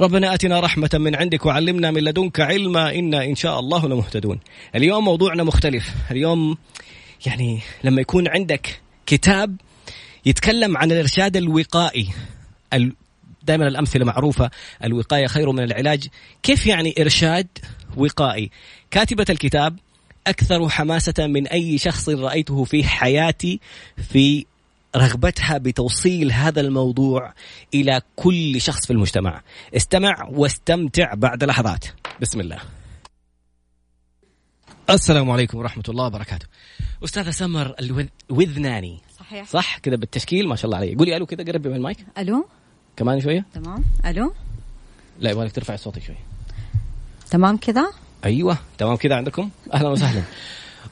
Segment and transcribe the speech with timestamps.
[0.00, 4.40] ربنا آتنا رحمة من عندك وعلمنا من لدنك علما إنا إن شاء الله لمهتدون.
[4.74, 6.56] اليوم موضوعنا مختلف، اليوم
[7.26, 9.56] يعني لما يكون عندك كتاب
[10.26, 12.08] يتكلم عن الإرشاد الوقائي
[13.42, 14.50] دائما الأمثلة معروفة
[14.84, 16.08] الوقاية خير من العلاج،
[16.42, 17.46] كيف يعني إرشاد
[17.96, 18.50] وقائي؟
[18.90, 19.76] كاتبة الكتاب
[20.26, 23.60] أكثر حماسة من أي شخص رأيته في حياتي
[24.12, 24.46] في
[24.98, 27.32] رغبتها بتوصيل هذا الموضوع
[27.74, 29.42] إلى كل شخص في المجتمع.
[29.76, 31.84] استمع واستمتع بعد لحظات.
[32.20, 32.58] بسم الله.
[34.90, 36.46] السلام عليكم ورحمة الله وبركاته.
[37.04, 37.74] أستاذة سمر
[38.30, 39.46] الوذناني صحيح.
[39.46, 40.98] صح؟ كذا بالتشكيل؟ ما شاء الله عليك.
[40.98, 41.98] قولي ألو كذا قربي من المايك.
[42.18, 42.48] ألو؟
[42.96, 43.84] كمان شوية؟ تمام.
[44.06, 44.34] ألو؟
[45.20, 46.16] لا يبغالك ترفعي صوتك شوي.
[47.30, 47.92] تمام كذا
[48.24, 50.22] أيوه تمام كذا عندكم؟ أهلا وسهلا.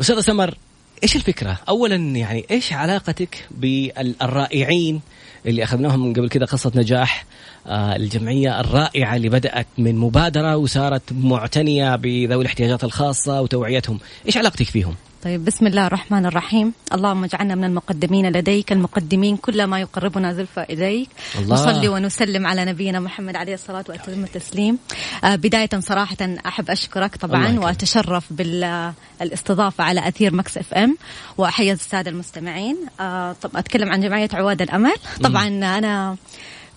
[0.00, 0.58] أستاذة سمر
[1.02, 5.00] إيش الفكرة؟ اولا يعني إيش علاقتك بالرائعين
[5.46, 7.24] اللي أخذناهم من قبل كذا قصة نجاح
[7.66, 14.66] آه الجمعية الرائعة اللي بدأت من مبادرة وصارت معتنية بذوي الاحتياجات الخاصة وتوعيتهم، إيش علاقتك
[14.66, 14.94] فيهم؟
[15.26, 16.72] طيب بسم الله الرحمن الرحيم.
[16.92, 21.08] اللهم اجعلنا من المقدمين لديك المقدمين كل ما يقربنا زلفى إليك.
[21.38, 21.54] الله.
[21.54, 24.78] نصلي ونسلم على نبينا محمد عليه الصلاة والسلام التسليم
[25.24, 30.96] آه بداية صراحة أحب أشكرك طبعا وأتشرف بالاستضافة على أثير Mix FM.
[31.38, 32.76] وأحيي السادة المستمعين.
[33.00, 34.96] آه طب أتكلم عن جمعية عواد الأمل.
[35.22, 35.48] طبعا.
[35.48, 36.16] أنا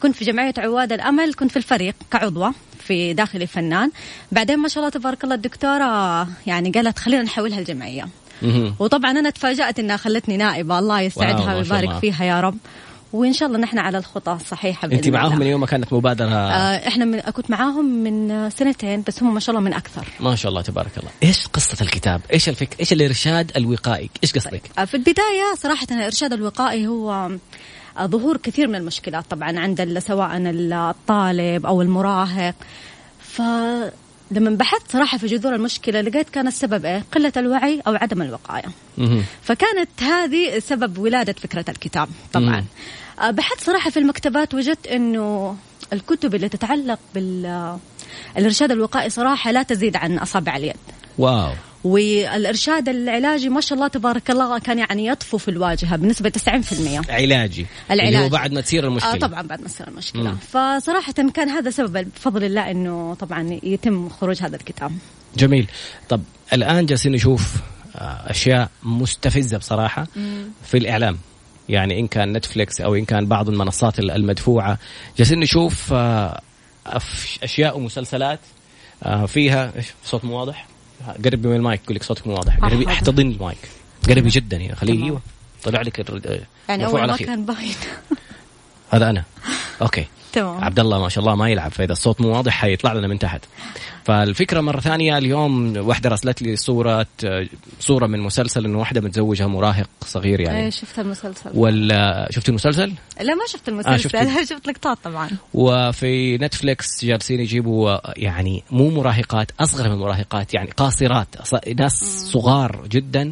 [0.02, 3.92] كنت في جمعية عواد الأمل كنت في الفريق كعضوة في داخلي فنان
[4.32, 8.08] بعدين ما شاء الله تبارك الله الدكتورة يعني قالت خلينا نحولها الجمعية
[8.80, 10.80] وطبعا أنا تفاجأت إنها خلتني نائبة.
[10.80, 12.58] الله يسعدها ويبارك فيها يا رب.
[13.14, 15.40] وإن شاء الله نحن على الخطى الصحيحة أنت معاهم.
[15.40, 19.40] من يوم ما كانت مبادرة؟ آه إحنا من كنت معاهم من سنتين بس هم ما
[19.40, 20.08] شاء الله من أكثر.
[20.20, 21.10] ما شاء الله تبارك الله.
[21.24, 26.34] إيش قصة الكتاب؟ إيش الفكر إيش الإرشاد الوقائي؟ إيش قصدك؟ آه في البداية صراحة الإرشاد
[26.34, 27.30] الوقائي هو
[27.98, 32.56] آه، ظهور كثير من المشكلات طبعا عند سواء الطالب أو المراهق.
[33.20, 33.42] ف
[34.32, 38.66] لما بحثت صراحة في جذور المشكلة لقيت كان السبب إيه؟ قلة الوعي أو عدم الوقاية.
[39.42, 42.66] فكانت هذه سبب ولادة فكرة الكتاب طبعا.
[43.22, 45.56] آه، بحثت صراحة في المكتبات وجدت إنه
[45.94, 50.76] الكتب اللي تتعلق بالارشاد الوقائي صراحة لا تزيد عن أصابع اليد.
[51.18, 51.52] واو
[51.84, 57.66] والإرشاد العلاجي ما شاء الله تبارك الله كان يعني يطفو في الواجهة بنسبة 90% علاجي
[57.92, 59.14] العلاجي اللي هو بعد ما تصير المشكلة.
[59.14, 60.32] آه طبعا بعد ما تصير المشكلة.
[60.32, 60.38] مم.
[60.38, 64.92] فصراحة كان هذا سبب بفضل الله إنه طبعا يتم خروج هذا الكتاب.
[65.38, 65.68] جميل.
[66.10, 66.22] طب
[66.54, 67.56] الآن جالسين نشوف
[67.96, 70.44] آه، أشياء مستفزة بصراحة مم.
[70.66, 71.18] في الإعلام.
[71.70, 74.78] يعني إن كان نتفليكس أو إن كان بعض المنصات المدفوعة.
[75.18, 76.42] جالسين نشوف آه،
[77.44, 78.40] أشياء ومسلسلات
[79.04, 79.74] آه، فيها
[80.06, 80.68] صوت مو واضح؟
[81.26, 82.60] قربي من المايك يقول لك صوتك مو واضح.
[82.60, 83.70] قربي احتضني المايك.
[84.10, 85.22] قربي جدا يعني خليه أيوه.
[85.64, 86.00] طلع لك
[86.70, 87.76] يعني أول ما كان باين.
[88.90, 89.24] هذا أنا.
[89.82, 90.64] okay تمام.
[90.64, 93.42] عبد الله ما شاء الله ما يلعب فإذا الصوت مو واضح حيطلع لنا من تحت.
[94.04, 97.06] فالفكرة مرة ثانية اليوم واحدة راسلت لي صورة
[97.80, 100.64] صورة من مسلسل إنه واحدة متزوجة مراهق صغير يعني.
[100.64, 101.50] إيه شفت المسلسل.
[101.54, 105.30] ولا شفت المسلسل؟ لا ما شفت المسلسل آه شفت, شفت لقطات طبعا.
[105.54, 111.28] وفي نتفليكس جالسين يجيبوا يعني مو مراهقات أصغر من المراهقات يعني قاصرات
[111.78, 111.94] ناس
[112.32, 113.32] صغار جدا.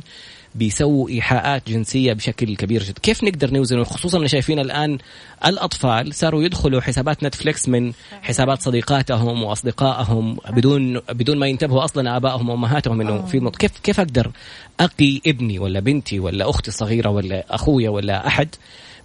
[0.57, 2.99] بيسووا إيحاءات جنسية بشكل كبير جدا.
[3.01, 4.97] كيف نقدر نوزن خصوصا ان شايفين الآن
[5.45, 12.49] الأطفال صاروا يدخلوا حسابات نتفليكس من حسابات صديقاتهم وأصدقائهم بدون بدون ما ينتبهوا أصلا آبائهم
[12.49, 14.31] وأمهاتهم إنه في كيف كيف أقدر
[14.79, 18.55] أقي ابني ولا بنتي ولا أختي الصغيرة ولا أخويا ولا أحد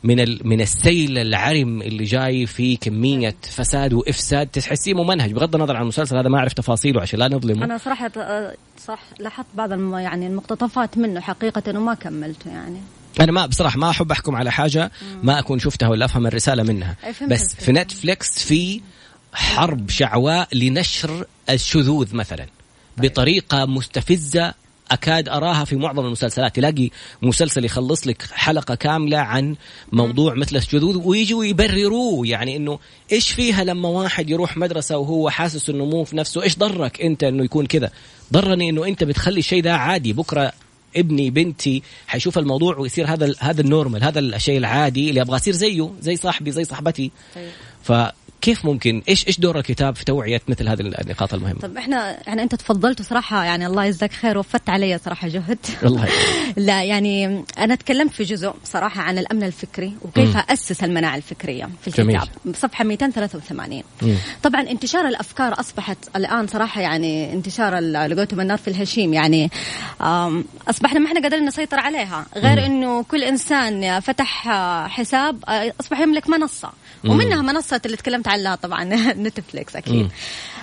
[0.05, 4.47] من من السيل العرم اللي جاي في كمية فساد وإفساد.
[4.47, 7.65] تحسيه ممنهج بغض النظر عن المسلسل هذا ما أعرف تفاصيله عشان لا نظلمه.
[7.65, 8.11] أنا صراحة
[8.87, 12.79] صح لاحظت بعض يعني المقتطفات منه حقيقة وما كملته يعني.
[13.21, 14.91] أنا ما بصراحة ما أحب أحكم على حاجة
[15.23, 16.97] ما أكون شفتها ولا أفهم الرسالة منها.
[17.29, 18.81] بس في نتفليكس في
[19.33, 22.47] حرب شعواء لنشر الشذوذ مثلا.
[22.97, 24.55] بطريقة مستفزة
[24.91, 26.57] أكاد أراها في معظم المسلسلات.
[26.57, 26.91] تلاقي
[27.23, 29.57] مسلسل يخلص لك حلقة كاملة عن
[29.93, 32.27] موضوع مثل الشذوذ ويجوا يبرروه.
[32.27, 32.79] يعني إنه
[33.13, 37.25] إيش فيها لما واحد يروح مدرسة وهو حاسس إنه مو في نفسه؟ إيش ضرك أنت
[37.25, 37.91] إنه يكون كذا؟
[38.33, 40.13] ضرني إنه أنت بتخلي الشيء ده عادي.
[40.13, 40.53] بكرة
[40.97, 45.91] ابني بنتي حيشوف الموضوع ويصير هذا هذا النورمال هذا الشيء العادي اللي أبغى أصير زيه
[46.01, 47.11] زي صاحبي زي صاحبتي.
[47.35, 47.51] طيب.
[48.43, 52.43] كيف ممكن إيش إيش دور الكتاب في توعية مثل هذه النقاط المهمة؟ طب إحنا يعني
[52.43, 55.59] أنت تفضلت صراحة يعني الله يجزاك خير وفدت علي صراحة جهد.
[55.83, 56.09] والله.
[56.57, 60.43] لا يعني أنا تكلمت في جزء صراحة عن الأمن الفكري وكيف م.
[60.51, 62.07] أسس المناعة الفكرية في الكتاب.
[62.07, 62.21] جميل.
[62.45, 64.15] بصفحه 283 م.
[64.43, 69.51] طبعا انتشار الأفكار أصبحت الآن صراحة يعني انتشار لقيتم النار في الهشيم يعني
[70.71, 72.27] أصبحنا ما إحنا قادرين نسيطر عليها.
[72.37, 74.49] غير إنه كل إنسان فتح
[74.89, 75.45] حساب
[75.81, 76.73] أصبح يملك منصة
[77.05, 78.85] ومنها منصة اللي تكلمت عنها طبعا
[79.27, 80.09] نتفليكس أكيد.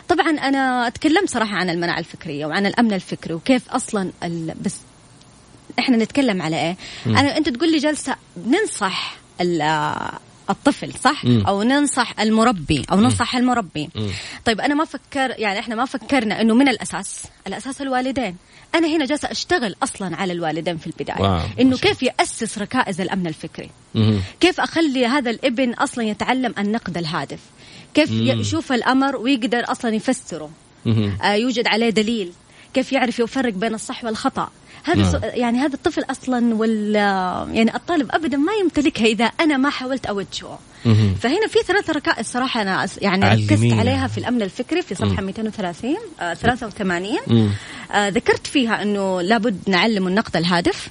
[0.09, 4.11] طبعا أنا تكلمت صراحة عن المناعة الفكرية وعن الأمن الفكري وكيف أصلا
[4.61, 4.75] بس
[5.79, 8.15] إحنا نتكلم على إيه؟ أنا أنت تقول لي جلسة
[8.47, 9.17] ننصح
[10.49, 11.43] الطفل صح مم.
[11.47, 13.35] أو ننصح المربي أو ننصح.
[13.35, 14.07] المربي مم.
[14.45, 18.35] طيب أنا ما فكر يعني إحنا ما فكرنا إنه من الأساس الأساس الوالدين
[18.75, 21.41] أنا هنا جالسة أشتغل أصلا على الوالدين في البداية واو.
[21.59, 24.19] إنه كيف يأسس ركائز الأمن الفكري مم.
[24.39, 27.39] كيف أخلي هذا الابن أصلا يتعلم النقد الهادف
[27.93, 28.27] كيف مم.
[28.27, 30.49] يشوف الأمر ويقدر أصلا يفسره
[31.23, 32.31] آه يوجد عليه دليل
[32.73, 34.49] كيف يعرف يفرق بين الصح والخطأ.
[34.83, 35.21] هذا نعم.
[35.23, 36.95] يعني هذا الطفل أصلا وال
[37.55, 40.59] يعني الطالب ابدا ما يمتلكها إذا أنا ما حاولت أوجهه.
[41.21, 45.95] فهنا في ثلاث ركائز صراحة أنا يعني ركزت عليها في الأمن الفكري في صفحة 230
[46.19, 47.17] آه 83
[47.91, 50.87] آه ذكرت فيها أنه لابد نعلم النقد الهادف.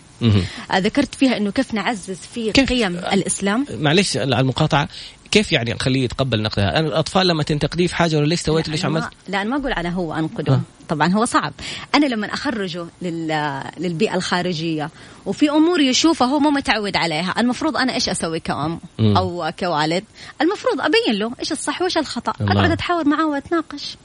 [0.70, 3.66] آه ذكرت فيها أنه كيف نعزز في قيم الإسلام.
[3.70, 4.88] معلش على المقاطعة.
[5.30, 9.08] كيف يعني نخليه يتقبل نقدها؟ الأطفال لما تنتقديه في حاجة ولا ليش سويت ليش عملت؟
[9.28, 10.60] لا أنا ما أقول على هو انقده أه.
[10.88, 11.52] طبعا هو صعب
[11.94, 13.62] أنا لما أخرجه لل...
[13.78, 14.90] للبيئة الخارجية
[15.26, 19.16] وفي أمور يشوفها هو مو متعود عليها المفروض أنا إيش أسوي كأم م.
[19.16, 20.04] أو كوالد
[20.40, 23.96] المفروض أبين له إيش الصح وإيش الخطأ أقعد أتحاور معاه وأتناقش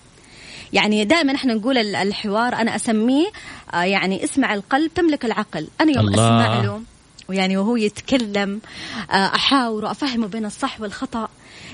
[0.74, 3.28] يعني دائما إحنا نقول الحوار أنا أسميه
[3.74, 6.26] آه، يعني اسمع القلب تملك العقل أنا يوم الله.
[6.26, 6.82] أسمع له
[7.30, 8.62] ويعني وهو يتكلم
[9.12, 11.30] آه، احاوره افهمه بين الصح والخطأ.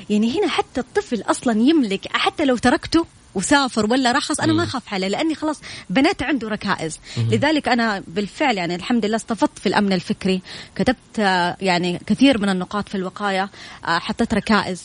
[0.10, 3.06] يعني هنا حتى الطفل أصلا يملك حتى لو تركته
[3.36, 7.00] وسافر ولا رخص أنا ما أخاف عليه لأني خلاص بنيت عنده ركائز.
[7.18, 10.42] لذلك أنا بالفعل يعني الحمد لله استفدت في الأمن الفكري.
[10.76, 13.50] كتبت آه، يعني كثير من النقاط في الوقاية
[13.86, 14.84] آه، حطيت ركائز.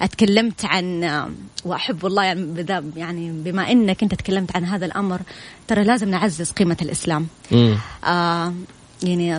[0.00, 1.04] أتكلمت عن
[1.64, 2.64] وأحب والله يعني,
[2.96, 5.20] يعني بما إنك أنت تكلمت عن هذا الأمر
[5.68, 7.26] ترى لازم نعزز قيمة الإسلام.
[8.04, 8.54] آه
[9.02, 9.38] يعني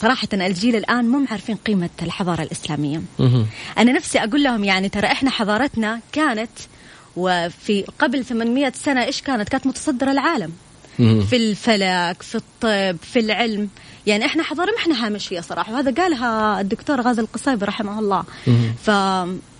[0.00, 3.02] صراحة الجيل الآن مو عارفين قيمة الحضارة الإسلامية.
[3.78, 6.50] أنا نفسي أقول لهم يعني ترى إحنا حضارتنا كانت
[7.16, 10.52] وفي قبل 800 سنة إيش كانت؟ كانت متصدرة العالم.
[10.98, 13.68] في الفلك في الطب في العلم.
[14.06, 15.72] يعني إحنا حضارة ما إحنا هامش فيها صراحة.
[15.72, 18.24] وهذا قالها الدكتور غازي القصيبي رحمه الله.
[18.82, 18.90] ف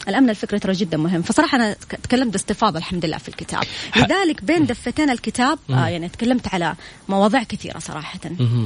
[0.09, 1.23] الأمن الفكري ترى جدا مهم.
[1.23, 3.63] فصراحة أنا تكلمت باستفاضة الحمد لله في الكتاب.
[3.97, 6.75] لذلك بين دفتين الكتاب آه يعني تكلمت على
[7.09, 8.21] مواضيع كثيرة صراحة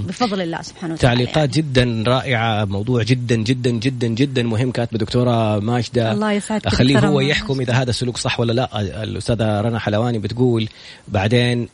[0.09, 1.17] بفضل الله سبحانه وتعالى.
[1.27, 1.69] تعليقات يعني.
[1.69, 4.71] جدا رائعة موضوع جدا جدا جدا جدا مهم.
[4.71, 8.81] كاتبة دكتورة ماجدة الله يسعدك خليه هو يحكم إذا هذا السلوك صح ولا لا.
[9.03, 10.69] الأستاذة رنا حلواني بتقول
[11.09, 11.69] بعدين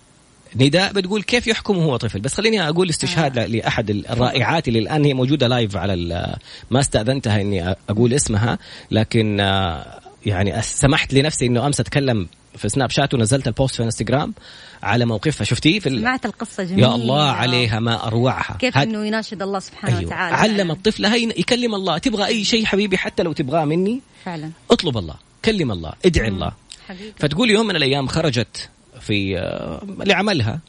[0.57, 3.47] نداء بتقول كيف يحكم وهو طفل؟ بس خليني أقول استشهاد آه.
[3.47, 6.37] لأحد الرائعات اللي الآن هي موجودة لايف على
[6.71, 8.59] ما استأذنتها إني أقول اسمها
[8.91, 14.35] لكن آه، يعني سمحت لنفسي إنه أمس أتكلم في سناب شات ونزلت البوست في انستغرام
[14.83, 15.45] على موقفها.
[15.45, 16.89] شفتيه في سمعت القصة جميلة.
[16.89, 18.57] يا الله عليها ما أروعها.
[18.59, 18.89] كيف هد...
[18.89, 20.09] إنه يناشد الله سبحانه أيوه.
[20.09, 20.37] وتعالى.
[20.37, 20.71] علم.
[20.71, 21.07] الطفل.
[21.07, 21.99] هي يكلم الله.
[21.99, 24.51] تبغى أي شيء حبيبي حتى لو تبغاه مني فعلا.
[24.71, 25.15] اطلب الله.
[25.45, 25.93] كلم الله.
[26.05, 26.53] ادعي الله.
[26.89, 27.13] حبيبي.
[27.17, 28.69] فتقول يوم من الأيام خرجت
[29.01, 30.61] في آه، لعملها.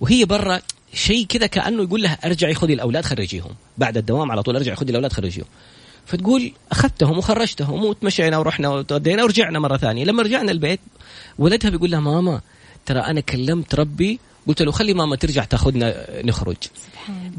[0.00, 0.60] وهي برا
[0.94, 3.50] شيء كذا كأنه يقول لها ارجعي خذي الأولاد خرجيهم.
[3.78, 5.46] بعد الدوام على طول ارجعي خذي الأولاد خرجيهم.
[6.06, 10.04] فتقول أخذتهم وخرجتهم وتمشينا ورحنا وتودينا ورجعنا مرة ثانية.
[10.04, 10.80] لما رجعنا البيت
[11.38, 12.40] ولدها بيقول لها ماما
[12.86, 16.56] ترى أنا كلمت ربي قلت له خلي ماما ترجع تاخذنا نخرج.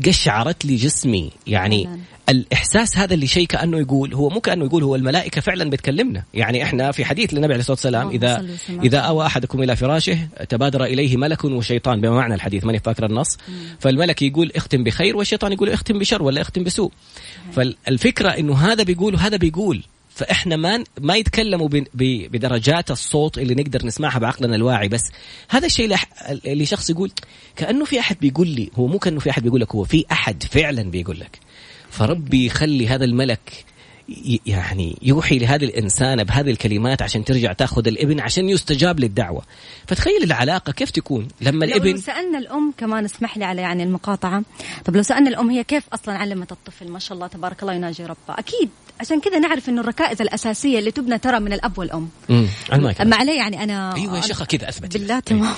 [0.05, 1.89] قشعرت لي جسمي يعني
[2.29, 6.23] الإحساس هذا اللي شيء كأنه يقول هو مو كأنه يقول هو الملائكة فعلا بتكلمنا.
[6.33, 8.47] يعني إحنا في حديث للنبي عليه الصلاة والسلام إذا
[8.83, 13.37] إذا أوى أحدكم إلى فراشه تبادر إليه ملك وشيطان بما معنى الحديث ماني فاكر النص.
[13.79, 16.91] فالملك يقول اختم بخير والشيطان يقول اختم بشر ولا اختم بسوء.
[17.51, 19.83] فالفكرة إنه هذا بيقول وهذا بيقول.
[20.15, 25.11] فإحنا ما ما يتكلموا بدرجات الصوت اللي نقدر نسمعها بعقلنا الواعي بس.
[25.49, 25.95] هذا الشيء
[26.45, 27.11] اللي شخص يقول
[27.55, 30.43] كأنه في أحد بيقول لي هو مو كأنه في أحد بيقول لك هو في أحد
[30.43, 31.39] فعلا بيقول لك.
[31.89, 33.65] فربي يخلي هذا الملك
[34.45, 39.41] يعني يوحي لهذه الإنسانة بهذه الكلمات عشان ترجع تأخذ الإبن عشان يستجاب للدعوة.
[39.87, 44.43] فتخيل العلاقة كيف تكون لما الابن لو سألنا الأم كمان اسمح لي على يعني المقاطعة.
[44.85, 48.05] طب لو سألنا الأم هي كيف أصلا علمت الطفل؟ ما شاء الله تبارك الله يناجي
[48.05, 48.17] ربه.
[48.29, 48.69] أكيد.
[48.99, 52.09] عشان كذا نعرف إنه الركائز الأساسية اللي تبنى ترى من الأب والأم.
[52.29, 52.47] امم
[53.01, 54.97] أما عليه يعني أنا أيوه يا شيخة كذا أثبت.
[54.97, 55.53] بالله تمام.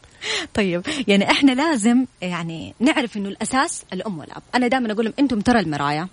[0.54, 4.42] طيب يعني إحنا لازم يعني نعرف إنه الأساس الأم والأب.
[4.54, 6.08] أنا دائما أقول لهم أنتم ترى المرايه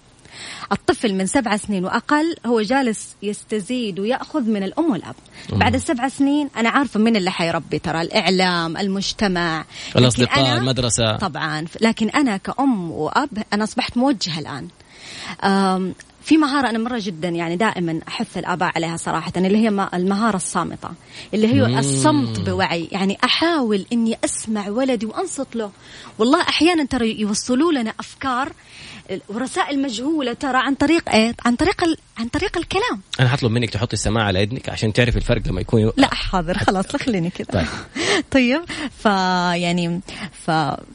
[0.72, 5.16] الطفل من سبع سنين وأقل هو جالس يستزيد ويأخذ من الأم والأب.
[5.50, 9.66] بعد السبع سنين أنا عارفة من اللي حيربي ترى الإعلام المجتمع.
[9.96, 11.18] الأصدقاء المدرسة.
[11.18, 11.66] طبعا.
[11.82, 14.68] لكن أنا كأم وأب أنا أصبحت موجهة الآن.
[16.24, 20.90] في مهارة أنا مرة جدا يعني دائما أحث الآباء عليها صراحة اللي هي المهارة الصامتة
[21.34, 21.80] اللي هي.
[21.80, 22.88] الصمت بوعي.
[22.92, 25.72] يعني أحاول إني أسمع ولدي وأنصت له.
[26.20, 28.52] والله أحيانا ترى يوصلوا لنا أفكار
[29.30, 31.98] ورسائل مجهولة ترى عن طريق إيه؟ عن طريق ال...
[32.18, 33.02] عن طريق الكلام.
[33.20, 36.96] أنا حطلب منك تحطي السماعة على اذنك عشان تعرف الفرق لما يكون لا حاضر خلاص
[36.96, 37.68] خليني كذا طيب.
[38.32, 38.62] طيب
[39.04, 40.02] فيعني
[40.46, 40.52] ف...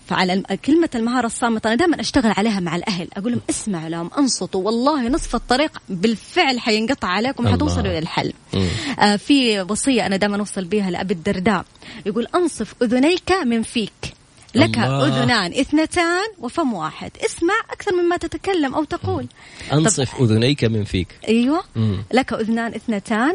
[0.09, 3.09] فعلى كلمة المهارة الصامتة أنا دائما أشتغل عليها مع الأهل.
[3.17, 4.63] أقول لهم اسمعوا لهم أنصتوا.
[4.63, 8.33] والله نصف الطريق بالفعل حينقطع عليكم حتوصلوا للحل
[8.99, 11.65] آه في وصية أنا دائما أوصل بها لأبي الدرداء.
[12.07, 13.93] يقول أنصف أذنيك من فيك.
[14.55, 15.07] لك الله.
[15.09, 17.11] أذنان اثنتان وفم واحد.
[17.25, 19.27] اسمع أكثر مما تتكلم أو تقول.
[19.73, 21.09] أنصف أذنيك من فيك.
[21.29, 21.65] أيوة.
[21.77, 22.05] مم.
[22.13, 23.35] لك أذنان اثنتان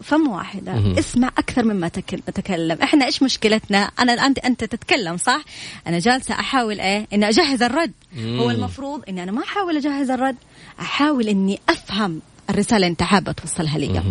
[0.00, 0.98] وفم واحدة مم.
[0.98, 1.88] اسمع أكثر مما
[2.26, 5.44] تتكلم إحنا إيش مشكلتنا؟ أنا الآن أنت تتكلم صح؟
[5.86, 7.92] أنا جالسة أحاول إيه؟ إني أجهز الرد.
[8.16, 8.38] مم.
[8.40, 10.36] هو المفروض إني أنا ما أحاول أجهز الرد.
[10.80, 14.02] أحاول إني أفهم الرسالة اللي أنت حابة توصلها لي.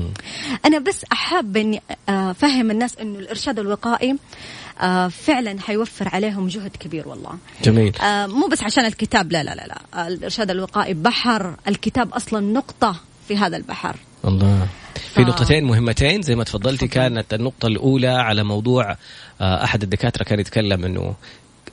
[0.65, 4.15] أنا بس أحب إني أفهم الناس إنه الإرشاد الوقائي
[4.81, 7.37] آه فعلا حيوفر عليهم جهد كبير والله.
[7.63, 7.95] جميل.
[7.95, 10.07] آه مو بس عشان الكتاب لا لا لا, لا.
[10.07, 12.95] الإرشاد الوقائي بحر الكتاب أصلا نقطة
[13.27, 13.95] في هذا البحر.
[14.25, 14.67] الله.
[15.15, 18.97] في نقطتين مهمتين زي ما تفضلتي كانت النقطة الأولى على موضوع
[19.41, 21.15] آه، أحد الدكاترة كان يتكلم أنه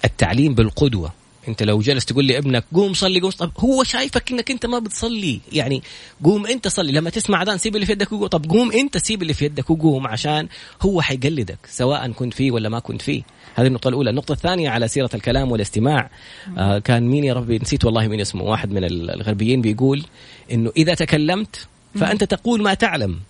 [0.05, 1.13] التعليم بالقدوة.
[1.49, 4.79] انت لو جلس تقول لي ابنك قوم صلي قوم طب هو شايفك انك انت ما
[4.79, 5.83] بتصلي يعني
[6.25, 9.23] قوم انت صلي لما تسمع أذان سيب اللي في يدك وقوم طب قوم انت سيب
[9.23, 10.49] اللي في يدك وقوم عشان
[10.83, 13.23] هو حيقلدك سواء كنت فيه ولا ما كنت فيه.
[13.55, 16.11] هذه النقطة الأولى، النقطة الثانية على سيرة الكلام والاستماع.
[16.59, 18.43] آه كان مين يا ربي؟ نسيت والله مين اسمه.
[18.43, 20.05] واحد من الغربيين بيقول
[20.53, 23.21] إنه إذا تكلمت فأنت تقول ما تعلم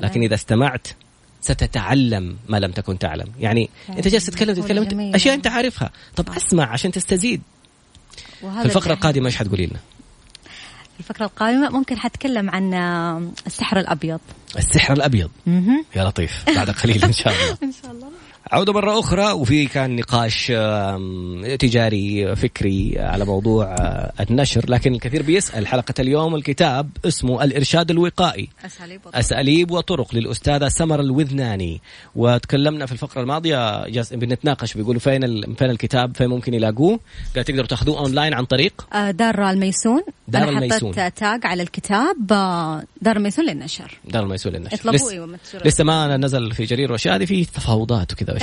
[0.00, 0.88] لكن إذا استمعت
[1.40, 3.26] ستتعلم ما لم تكن تعلم.
[3.40, 5.90] يعني أنت جالس تتكلم تتكلم أشياء أنت عارفها.
[6.16, 7.42] طب أسمع عشان تستزيد.
[8.42, 9.78] في الفقرة القادمة إيش حتقولي لنا؟
[11.00, 12.74] الفقرة القادمة ممكن حتكلم عن
[13.46, 14.20] السحر الأبيض.
[14.58, 15.30] السحر الأبيض.
[15.96, 16.44] يا لطيف.
[16.56, 17.58] بعد قليل إن شاء الله.
[17.68, 18.08] إن شاء الله.
[18.50, 20.52] عودة مرة أخرى وفي كان نقاش
[21.58, 28.48] تجاري فكري على موضوع آه، النشر لكن الكثير بيسأل حلقة اليوم الكتاب اسمه الإرشاد الوقائي.
[28.66, 31.80] أسأليب وطرق, أسأليب وطرق للأستاذة سمر الوذناني.
[32.16, 37.00] وتكلمنا في الفقرة الماضية بنتناقش بيقولوا فين فين الكتاب فين ممكن يلاقوه؟
[37.34, 41.62] قال تقدروا تاخذوه أونلاين عن طريق؟ آه، دار الميسون دار أنا الميسون حطيت tag على
[41.62, 42.32] الكتاب.
[42.32, 43.98] آه، دار الميسون للنشر.
[44.04, 44.92] دار الميسون للنشر.
[44.92, 45.26] لسه,
[45.64, 48.32] لسه ما نزل في جرير واشياء هذه في تفاوضات وكذا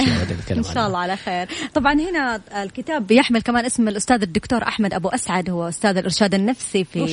[0.52, 1.48] إن شاء الله على خير.
[1.74, 6.84] طبعا هنا الكتاب بيحمل كمان اسم الأستاذ الدكتور أحمد أبو أسعد هو أستاذ الإرشاد النفسي
[6.84, 7.04] في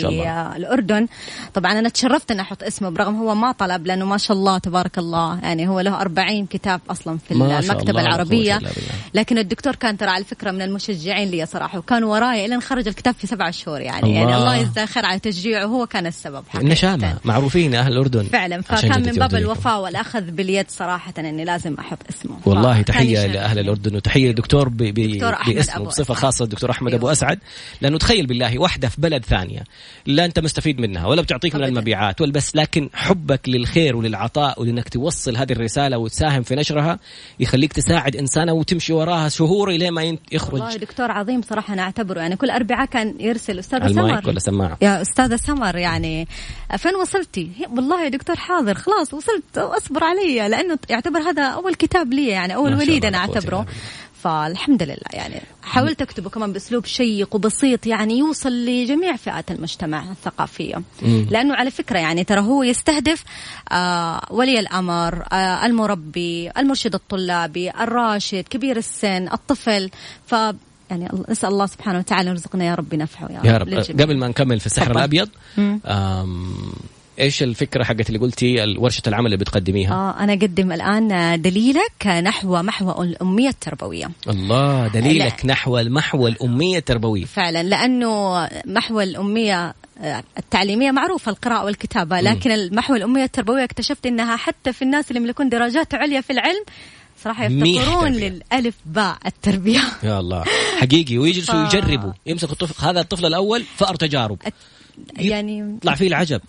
[0.56, 1.06] الأردن.
[1.54, 4.98] طبعا أنا تشرفت ان أحط اسمه برغم هو ما طلب لأنه ما شاء الله تبارك
[4.98, 8.60] الله يعني هو له 40 كتاب أصلا في المكتبة العربية.
[9.14, 13.14] لكن الدكتور كان ترى على فكره من المشجعين لي صراحة وكان وراي الين خرج الكتاب
[13.14, 14.02] في سبع شهور يعني.
[14.02, 14.14] الله.
[14.14, 14.56] يعني الله.
[14.56, 18.22] يجزاه خير على تشجيعه وهو كان السبب النشامة معروفين أهل الأردن.
[18.22, 18.62] فعلا.
[18.62, 22.36] فكان من باب الوفاء والأخذ باليد صراحة إني لازم أحط اسمه.
[22.46, 27.00] والله تحية لأهل الأردن وتحية دكتور باسمه بصفة خاصة الدكتور أحمد أيوه.
[27.00, 27.38] ابو أسعد.
[27.80, 29.64] لأنه تخيل بالله وحدة في بلد ثانية
[30.06, 34.88] لا أنت مستفيد منها ولا بتعطيك من المبيعات ولا بس لكن حبك للخير وللعطاء ولإنك
[34.88, 36.98] توصل هذه الرسالة وتساهم في نشرها
[37.40, 40.60] يخليك تساعد إنسانة وتمشي وراها شهور إلى ما يخرج.
[40.60, 44.22] والله دكتور عظيم صراحة أنا أعتبره يعني كل أربعاء كان يرسل أستاذ سمر.
[44.28, 46.28] ولا سماعة؟ يا أستاذة سمر يعني.
[46.78, 46.92] فين
[47.26, 52.28] وصلتي؟ والله يا دكتور حاضر خلاص وصلت اصبر علي لأنه يعتبر هذا أول كتاب لي
[52.28, 53.66] يعني أول وليد أنا أعتبره
[54.22, 60.82] فالحمد لله يعني حاولت أكتبه كمان بأسلوب شيق وبسيط يعني يوصل لجميع فئات المجتمع الثقافية
[61.02, 61.26] مم.
[61.30, 63.24] لأنه على فكرة يعني ترى هو يستهدف
[63.72, 69.90] آه ولي الأمر آه المربي المرشد الطلابي الراشد كبير السن الطفل
[70.26, 70.34] ف
[70.90, 74.00] يعني نسأل الله سبحانه وتعالى يرزقنا يا رب نفعه يا, يا رب, رب.
[74.00, 75.28] قبل ما نكمل في السحر الأبيض
[77.20, 82.62] إيش الفكرة حقت اللي قلتي ورشة العمل اللي بتقدميها؟ آه أنا أقدم الآن دليلك نحو
[82.62, 84.10] محو الأمية التربوية.
[84.28, 85.52] الله دليلك لا.
[85.52, 87.24] نحو المحو الأمية التربوية.
[87.24, 94.36] فعلا لأنه محو الأمية آه، التعليمية معروفة القراءة والكتابة لكن المحو الأمية التربوية اكتشفت إنها
[94.36, 96.64] حتى في الناس اللي يملكون درجات عليا في العلم
[97.24, 100.44] صراحة يفتقرون للألف باء التربية يا الله
[100.80, 101.74] حقيقي ويجلسوا ف...
[101.74, 104.38] يجربوا يمسك الطفل هذا الطفل الأول فأر تجارب
[105.18, 106.40] يعني يطلع فيه العجب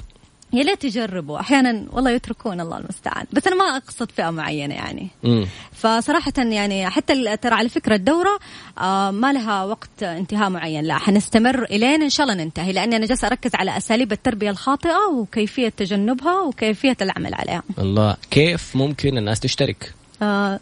[0.54, 1.40] يا ليت يجربوا.
[1.40, 3.26] أحيانا والله يتركون الله المستعان.
[3.34, 5.08] بس أنا ما أقصد فئة معينة يعني.
[5.24, 5.48] مم.
[5.72, 8.40] فصراحة يعني حتى ترى على فكرة الدورة
[8.80, 10.84] آه ما لها وقت انتهاء معين.
[10.84, 12.72] لا حنستمر إلين إن شاء الله ننتهي.
[12.72, 17.64] لأني أنا جالسة أركز على أساليب التربية الخاطئة وكيفية تجنبها وكيفية العمل عليها.
[17.80, 19.94] الله كيف ممكن الناس تشترك؟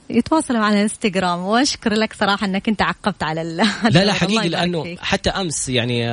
[0.10, 1.40] يتواصلوا على الانستغرام.
[1.40, 3.58] وأشكر لك صراحة إنك أنت عقبت على ال
[3.96, 6.10] لا لا حقيقي لأنه حتى أمس يعني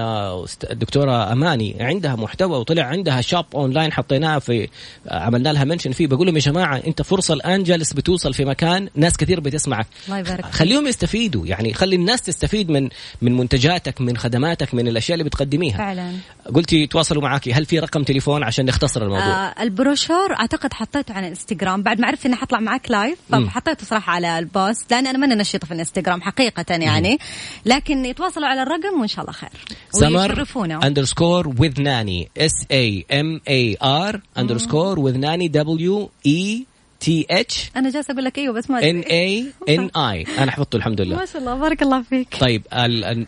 [0.70, 4.68] الدكتورة أماني عندها محتوى وطلع عندها شوب أونلاين حطيناها في
[5.10, 6.06] عملنا لها منشن فيه.
[6.06, 9.86] بقول لهم يا جماعة أنت فرصة الآن جالس بتوصل في مكان ناس كثير بتسمعك.
[10.06, 12.88] الله يبارك خليهم يستفيدوا يعني خلي الناس تستفيد من
[13.22, 15.76] من منتجاتك من خدماتك من الأشياء اللي بتقدميها.
[15.78, 16.12] فعلا.
[16.54, 21.26] قلتي يتواصلوا معك هل في رقم تليفون عشان نختصر الموضوع؟ آه البروشور أعتقد حطيته على
[21.26, 21.82] الانستغرام.
[21.82, 25.34] بعد ما عرفت إني حطلع معك live فحطيته صراحة على ال post لأن أنا ماني
[25.34, 27.18] نشيطة في الانستغرام حقيقة يعني
[27.66, 29.50] لكن يتواصلوا على الرقم وإن شاء الله خير.
[29.90, 30.44] سمر
[30.84, 38.12] underscore وذناني S A M A R underscore وذناني W A T H أنا جالسة
[38.12, 41.16] أقول لك أيوه بس ما N A ان اي أنا حفظته الحمد لله.
[41.16, 42.36] ما شاء الله بارك الله فيك.
[42.40, 42.62] طيب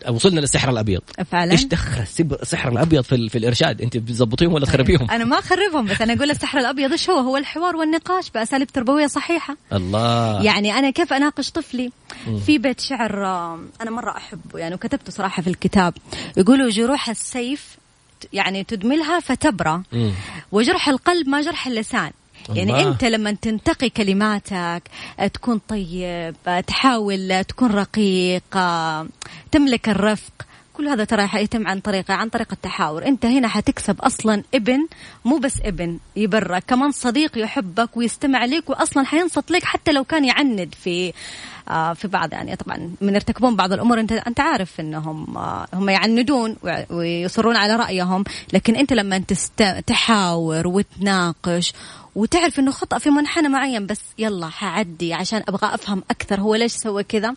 [0.09, 1.01] وصلنا للسحر الأبيض.
[1.31, 1.51] فعلا.
[1.51, 2.03] إيش دخل
[2.41, 6.31] السحر الأبيض في, في الإرشاد؟ أنت بتظبطيهم ولا تخربيهم؟ أنا ما أخربهم بس أنا أقول
[6.31, 9.57] السحر الأبيض إيش هو؟ هو الحوار والنقاش بأساليب تربوية صحيحة.
[9.73, 10.43] الله.
[10.43, 11.91] يعني أنا كيف أناقش طفلي؟
[12.45, 13.23] في بيت شعر
[13.81, 15.93] أنا مرة احبه يعني وكتبته صراحة في الكتاب.
[16.37, 17.77] يقولوا جروح السيف
[18.33, 19.81] يعني تدملها فتبرى.
[20.51, 22.11] وجرح القلب ما جرح اللسان.
[22.49, 22.87] يعني الله.
[22.87, 24.83] أنت لما تنتقي كلماتك
[25.33, 26.35] تكون طيب
[26.67, 28.57] تحاول تكون رقيق
[29.51, 30.31] تملك الرفق.
[30.73, 33.05] كل هذا ترى حيتم عن طريقه عن طريق التحاور.
[33.05, 34.87] أنت هنا حتكسب أصلا ابن
[35.25, 36.63] مو بس ابن يبرك.
[36.67, 41.13] كمان صديق يحبك ويستمع لك واصلا حينصت لك حتى لو كان يعند في
[41.69, 42.33] آه في بعض.
[42.33, 46.55] يعني طبعا من يرتكبون بعض الأمور أنت أنت عارف إنهم آه هم يعندون
[46.89, 48.23] ويصرون على رأيهم.
[48.53, 49.63] لكن أنت لما تست...
[49.87, 51.73] تحاور وتناقش
[52.15, 56.71] وتعرف إنه خطأ في منحنى معين بس يلا حعدي عشان أبغى أفهم أكثر هو ليش
[56.71, 57.35] سوى كذا.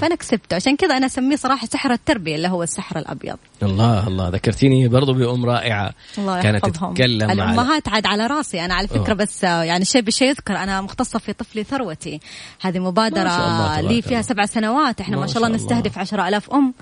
[0.00, 0.54] فأنا كسبته.
[0.56, 3.36] عشان كذا أنا أسميه صراحة سحر التربية اللي هو السحر الأبيض.
[3.62, 4.28] الله الله.
[4.28, 5.92] ذكرتيني برضو بأم رائعة.
[6.18, 6.66] الله كانت.
[6.66, 8.64] تتكلم الأمهات عاد على راسي.
[8.64, 9.14] أنا على فكرة أوه.
[9.14, 10.56] بس يعني شيء بشيء يذكر.
[10.56, 12.20] أنا مختصة في طفلي ثروتي.
[12.60, 15.00] هذه مبادرة لي فيها سبع سنوات.
[15.00, 15.48] إحنا ما, شاء الله.
[15.48, 16.74] نستهدف عشرة ألاف أم.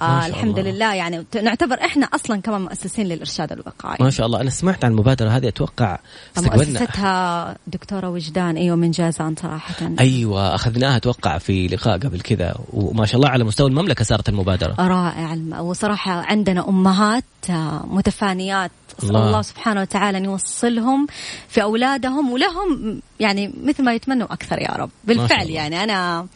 [0.00, 0.70] آه الحمد الله.
[0.70, 0.94] لله.
[0.94, 4.04] يعني نعتبر إحنا أصلا كمان مؤسسين للإرشاد الوقائي.
[4.04, 4.40] ما شاء الله.
[4.40, 5.48] أنا سمعت عن المبادرة هذه.
[5.48, 5.98] أتوقع
[6.38, 9.90] مؤسستها دكتورة وجدان أيوه من جازان صراحة.
[10.00, 12.54] أيوه أخذناها أتوقع في لقاء قبل كذا.
[12.72, 14.74] وما شاء الله على مستوى المملكة صارت المبادرة.
[14.78, 15.36] رائع.
[15.60, 17.24] وصراحة عندنا أمهات
[17.84, 18.70] متفانيات.
[19.02, 19.26] الله.
[19.26, 21.06] الله سبحانه وتعالى أن يوصلهم
[21.48, 24.90] في أولادهم ولهم يعني مثل ما يتمنوا أكثر يا رب.
[25.04, 26.26] بالفعل يعني أنا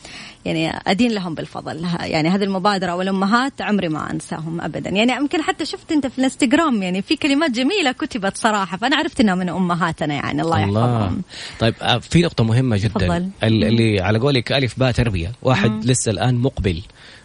[0.45, 1.87] يعني أدين لهم بالفضل.
[2.01, 4.90] يعني هذه المبادرة والأمهات عمري ما أنساهم ابدا.
[4.90, 9.21] يعني يمكن حتى شفت أنت في الإنستغرام يعني في كلمات جميلة كتبت صراحة فأنا عرفت
[9.21, 10.42] إنها من أمهاتنا يعني.
[10.42, 10.81] الله, الله.
[10.81, 11.23] يحفظهم.
[11.59, 13.07] طيب آه، في نقطة مهمة جدا.
[13.09, 13.31] فضل.
[13.42, 15.33] اللي على قولك ألف باء تربية.
[15.42, 15.81] واحد مم.
[15.85, 16.83] لسه الآن مقبل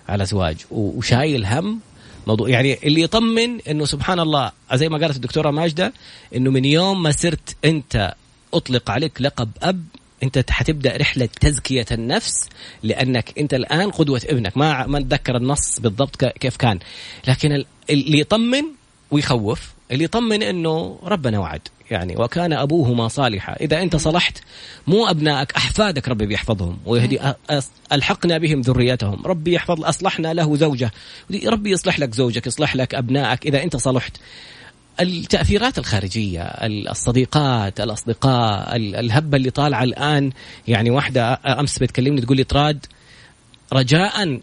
[0.10, 1.80] على زواج وشايل هم
[2.28, 5.94] موضوع يعني اللي يطمن إنه سبحان الله زي ما قالت الدكتورة ماجدة
[6.36, 8.14] إنه من يوم ما صرت أنت
[8.54, 9.86] أطلق عليك لقب أب
[10.24, 12.50] أنت حتبدأ رحلة تزكية النفس
[12.84, 14.58] لأنك أنت الآن قدوة ابنك.
[14.58, 16.80] ما ما أتذكر النص بالضبط كيف كان.
[17.28, 18.64] لكن اللي يطمن
[19.12, 21.62] ويخوف اللي يطمن إنه ربنا وعد.
[21.92, 23.54] يعني وكان أبوهما صالحا.
[23.54, 24.38] إذا أنت صلحت
[24.88, 26.78] مو أبنائك أحفادك ربي بيحفظهم.
[26.86, 27.20] ويهدي
[27.92, 29.22] ألحقنا بهم ذريتهم.
[29.26, 30.92] ربي يحفظ أصلحنا له زوجة.
[31.46, 33.46] ربي يصلح لك زوجك يصلح لك أبنائك.
[33.46, 34.18] إذا أنت صلحت
[35.00, 40.32] التأثيرات الخارجية الصديقات الأصدقاء الهبة اللي طالعة الآن
[40.68, 42.86] يعني واحدة أمس بتكلمني تقول لي تراد
[43.74, 44.40] رجاء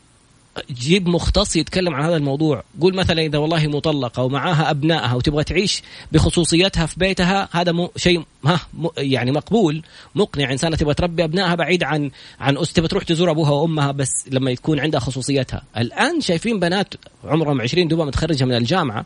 [0.70, 2.62] جيب مختص يتكلم عن هذا الموضوع.
[2.80, 8.24] قول مثلا إذا والله مطلقة ومعاها أبنائها وتبغى تعيش بخصوصيتها في بيتها هذا مو شيء
[8.44, 8.60] ها
[8.98, 9.82] يعني مقبول
[10.14, 10.52] مقنع.
[10.52, 14.50] إنسانة تبغى تربي أبنائها بعيد عن عن أس تبغى تروح تزور أبوها وأمها بس لما
[14.50, 15.62] يكون عندها خصوصيتها.
[15.76, 16.94] الآن شايفين بنات
[17.24, 19.04] عمرهم 20 دوبها متخرجة من الجامعة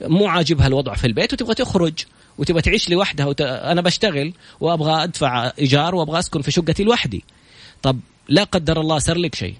[0.00, 2.04] مو عاجبها الوضع في البيت وتبغى تخرج
[2.38, 3.40] وتبغى تعيش لوحدها وت...
[3.40, 7.24] أنا بشتغل وأبغى أدفع إيجار وأبغى أسكن في شقتي لوحدي.
[7.82, 9.54] طب لا قدر الله صار لك شيء.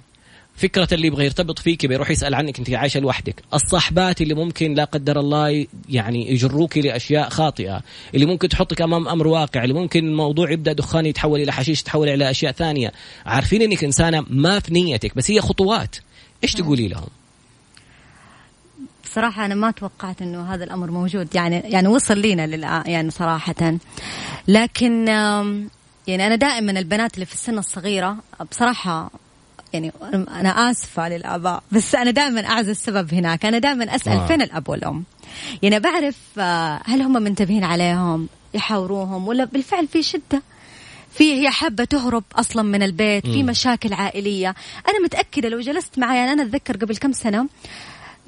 [0.58, 3.42] فكرة اللي يبغى يرتبط فيك بيروح يسأل عنك أنت عايشة لوحدك.
[3.54, 7.82] الصحبات اللي ممكن لا قدر الله يعني يجروك لأشياء خاطئة
[8.14, 12.08] اللي ممكن تحطك أمام أمر واقع اللي ممكن الموضوع يبدأ دخان يتحول إلى حشيش يتحول
[12.08, 12.92] إلى أشياء ثانية.
[13.26, 15.96] عارفين أنك إنسانة ما في نيتك بس هي خطوات.
[16.44, 17.08] إيش تقولي لهم؟
[19.04, 23.78] بصراحة أنا ما توقعت إنه هذا الأمر موجود يعني يعني وصل لينا للآن يعني صراحة.
[24.48, 25.08] لكن
[26.06, 28.16] يعني أنا دائما البنات اللي في السن الصغيرة
[28.50, 29.10] بصراحة
[29.72, 33.46] يعني أنا آسفة للآباء بس أنا دائما أعزل السبب هناك.
[33.46, 34.26] أنا دائما أسأل آه.
[34.26, 35.04] فين الأب والأم؟
[35.62, 40.42] يعني بعرف آه، هل هم منتبهين عليهم يحاوروهم ولا بالفعل في شدة؟
[41.10, 44.54] في هي حابة تهرب أصلا من البيت في مشاكل عائلية.
[44.88, 47.48] أنا متأكدة لو جلست معي يعني أنا أتذكر قبل كم سنة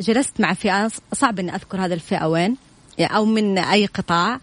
[0.00, 2.56] جلست مع فئة صعب إني أذكر هذا الفئة وين
[3.00, 4.40] أو من أي قطاع.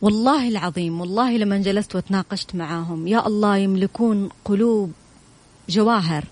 [0.00, 4.92] والله العظيم والله لما جلست وتناقشت معاهم يا الله يملكون قلوب
[5.68, 6.24] جواهر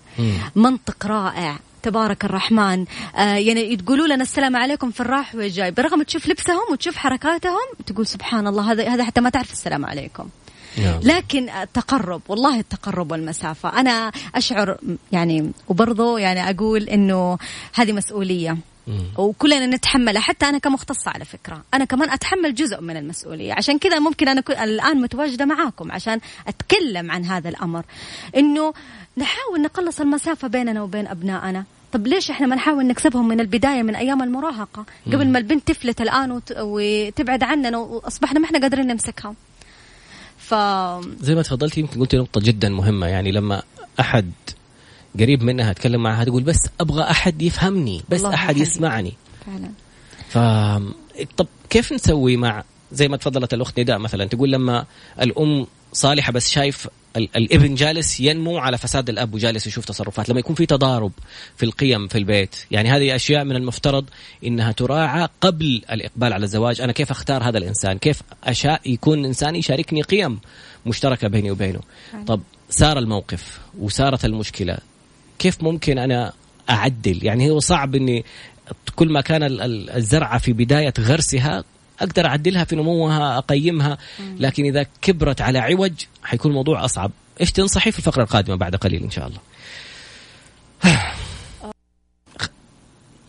[0.55, 1.59] منطق رائع.
[1.83, 2.85] تبارك الرحمن.
[3.15, 5.71] آه يعني تقولوا لنا السلام عليكم في الراح والجاي.
[5.71, 10.29] برغم تشوف لبسهم وتشوف حركاتهم تقول سبحان الله هذا هذا حتى ما تعرف السلام عليكم.
[11.03, 13.79] لكن التقرب والله التقرب والمسافة.
[13.79, 14.77] أنا أشعر
[15.11, 17.37] يعني وبرضه يعني أقول إنه
[17.73, 18.57] هذه مسؤولية.
[19.17, 21.63] وكلنا نتحملها حتى أنا كمختصة على فكرة.
[21.73, 23.53] أنا كمان أتحمل جزء من المسؤولية.
[23.53, 27.85] عشان كذا ممكن أنا الآن متواجدة معاكم عشان أتكلم عن هذا الأمر.
[28.37, 28.73] إنه
[29.17, 31.63] نحاول نقلص المسافة بيننا وبين أبنائنا.
[31.93, 36.01] طب ليش إحنا ما نحاول نكسبهم من البداية من أيام المراهقة؟ قبل ما البنت تفلت
[36.01, 36.53] الآن وت...
[36.59, 39.35] وتبعد عننا وأصبحنا ما إحنا قادرين نمسكها
[40.37, 40.55] ف
[41.21, 43.07] زي ما تفضلتي يمكن قلتي نقطة جدا مهمة.
[43.07, 43.63] يعني لما
[43.99, 44.31] أحد
[45.19, 49.13] قريب منها تكلم معها تقول بس أبغى أحد يفهمني بس أحد يسمعني.
[49.45, 49.71] فعلا.
[50.29, 50.37] ف
[51.37, 54.85] طب كيف نسوي مع زي ما تفضلت الأخت نداء مثلا تقول لما
[55.21, 60.29] الأم صالحة بس شايف الابن جالس ينمو على فساد الأب وجالس يشوف تصرفات.
[60.29, 61.11] لما يكون في تضارب
[61.57, 64.05] في القيم في البيت يعني هذه أشياء من المفترض
[64.45, 66.81] إنها تراعى قبل الإقبال على الزواج.
[66.81, 70.39] أنا كيف أختار هذا الإنسان؟ كيف أشاء يكون إنسان يشاركني قيم
[70.85, 71.79] مشتركة بيني وبينه؟
[72.27, 74.77] طب صار الموقف وصارت المشكلة
[75.39, 76.33] كيف ممكن أنا
[76.69, 78.25] أعدل؟ يعني هو صعب إني
[78.95, 79.43] كل ما كان
[79.95, 81.63] الزرعة في بداية غرسها
[81.99, 83.97] أقدر أعدلها في نموها أقيمها
[84.39, 85.91] لكن إذا كبرت على عوج
[86.23, 87.11] حيكون الموضوع أصعب.
[87.41, 89.39] إيش تنصحي في الفقرة القادمة بعد قليل إن شاء الله؟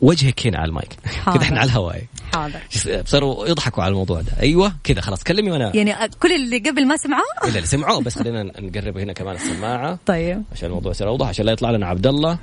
[0.00, 0.92] وجهك هنا على المايك.
[1.34, 2.04] كذا إحنا على الهواء.
[2.32, 2.60] حاضر.
[3.12, 4.32] صاروا يضحكوا على الموضوع ده.
[4.40, 8.18] أيوه كذا خلاص كلمي وأنا يعني كل اللي قبل ما سمعوه؟ لا اللي سمعوه بس
[8.18, 9.98] خلينا نقرب هنا كمان السماعة.
[10.06, 10.42] طيب.
[10.52, 12.38] عشان الموضوع يصير أوضح عشان لا يطلع لنا عبد الله.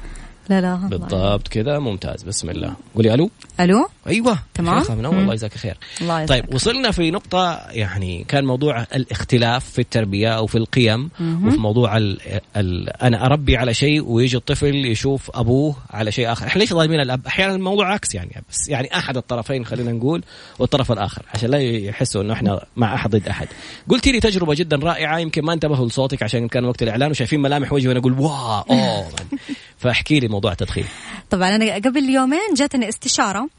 [0.50, 1.80] لا لا بالضبط كذا.
[1.80, 2.24] ممتاز.
[2.24, 2.74] بسم الله.
[2.96, 3.30] قولي ألو.
[3.60, 4.40] ألو؟ أيوه.
[4.54, 4.84] تمام.
[4.90, 5.78] من اول الله يجزاك خير.
[6.02, 11.48] الله طيب وصلنا في نقطة يعني كان موضوع الاختلاف في التربية أو في القيم مم.
[11.48, 12.18] وفي موضوع ال
[12.58, 16.48] ال أنا أربي على شيء ويجي الطفل يشوف أبوه على شيء آخر.
[16.48, 20.24] إحنا ليش ظالمين الأب؟ أحيانا الموضوع عكس يعني بس يعني أحد الطرفين خلينا نقول
[20.60, 23.48] والطرف الآخر عشان لا يحسوا إنه إحنا مع أحد ضد أحد.
[23.90, 27.74] قلتي لي تجربة جدا رائعة يمكن ما انتبهوا لصوتك عشان كان وقت الإعلان وشايفين ملامح
[27.74, 29.06] وجهي وأنا أقول واو.
[29.82, 30.86] فاحكي لي موضوع التدخين.
[31.30, 33.50] طبعا أنا قبل يومين جاتني استشارة.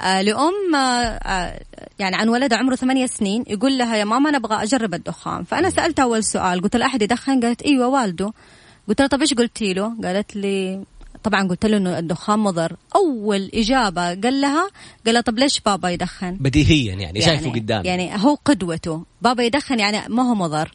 [0.00, 1.60] آه لأم آه, آه،
[1.98, 5.44] يعني عن ولد عمره ثمانية سنين يقول لها يا ماما أنا أبغى أجرب الدخان.
[5.44, 8.32] فأنا سألتها أول سؤال قلت لها أحد يدخن؟ قالت إيوه والده.
[8.88, 10.84] قلت لها طب إيش قلتي له؟ قالت لي
[11.22, 12.76] طبعا قلت له إنه الدخان مضر.
[12.96, 14.68] أول إجابة قال لها
[15.06, 19.04] قال لها طب ليش بابا يدخن؟ بديهيا يعني, يعني شايفه قدام يعني هو قدوته.
[19.22, 20.72] بابا يدخن يعني ما هو مضر.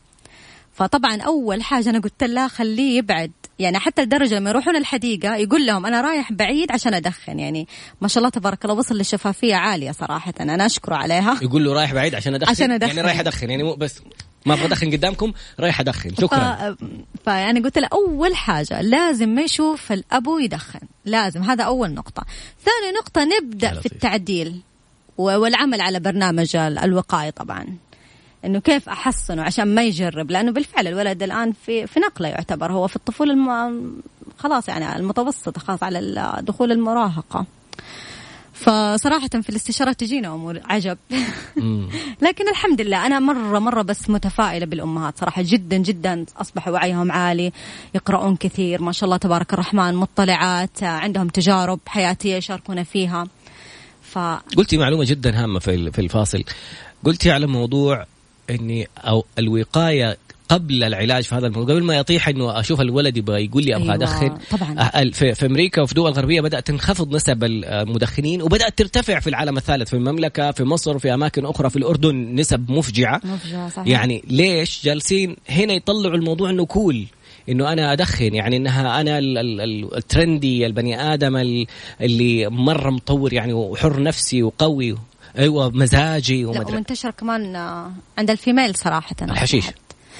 [0.73, 3.31] فطبعا أول حاجة أنا قلت لها خليه يبعد.
[3.61, 7.67] يعني حتى لدرجة لما يروحون الحديقة يقول لهم أنا رايح بعيد عشان أدخن يعني
[8.01, 11.39] ما شاء الله تبارك الله وصل للشفافية عالية صراحة أنا أشكره عليها.
[11.41, 12.87] يقول له رايح بعيد عشان أدخن؟ عشان أدخن.
[12.87, 14.01] يعني رايح أدخن يعني مو بس
[14.45, 16.75] ما أبغى أدخن قدامكم رايح أدخن شكرا.
[16.75, 16.83] ف...
[17.23, 22.25] فيعني قلت له أول حاجة لازم ما يشوف الأبو يدخن لازم هذا أول نقطة.
[22.65, 24.61] ثاني نقطة نبدأ في التعديل
[25.17, 27.77] والعمل على برنامج الوقايه طبعا.
[28.45, 30.31] إنه كيف احصنه عشان ما يجرب.
[30.31, 32.71] لأنه بالفعل الولد الآن في في نقلة يعتبر.
[32.71, 34.01] هو في الطفولة الم...
[34.37, 37.45] خلاص يعني المتوسطة خلاص على دخول المراهقة.
[38.53, 40.97] فصراحة في الاستشارات تجينا أمور عجب.
[42.25, 45.41] لكن الحمد لله أنا مرة مرة بس متفائلة بالأمهات صراحة.
[45.41, 47.51] جدا جدا أصبح وعيهم عالي
[47.95, 48.81] يقرؤون كثير.
[48.81, 53.27] ما شاء الله تبارك الرحمن مطلعات عندهم تجارب حياتية يشاركون فيها.
[54.01, 54.17] ف...
[54.57, 56.43] قلتي معلومة جدا هامة في الفاصل.
[57.03, 58.05] قلتي على موضوع
[58.49, 60.17] إني أو الوقاية
[60.51, 63.85] قبل العلاج في هذا الموضوع قبل ما يطيح إنه أشوف الولد يبغى يقول لي أبغى
[63.85, 64.37] أيوة أدخن.
[64.51, 64.75] طبعا.
[64.79, 69.57] أه، في, في أمريكا وفي دول غربية بدأت تنخفض نسب المدخنين وبدأت ترتفع في العالم
[69.57, 73.21] الثالث في المملكة في مصر في أماكن أخرى في الأردن نسب مفجعة.
[73.23, 73.87] مفجعة صحيح.
[73.87, 77.05] يعني ليش جالسين هنا يطلعوا الموضوع إنه كول
[77.49, 79.19] إنه أنا أدخن؟ يعني إنها أنا
[79.97, 81.65] الترندي البني آدم
[82.01, 84.95] اللي مرة مطور يعني وحر نفسي وقوي.
[85.37, 89.15] أيوه مزاجي ومدري ومنتشر كمان آه، عند الفيميل صراحة.
[89.21, 89.65] الحشيش.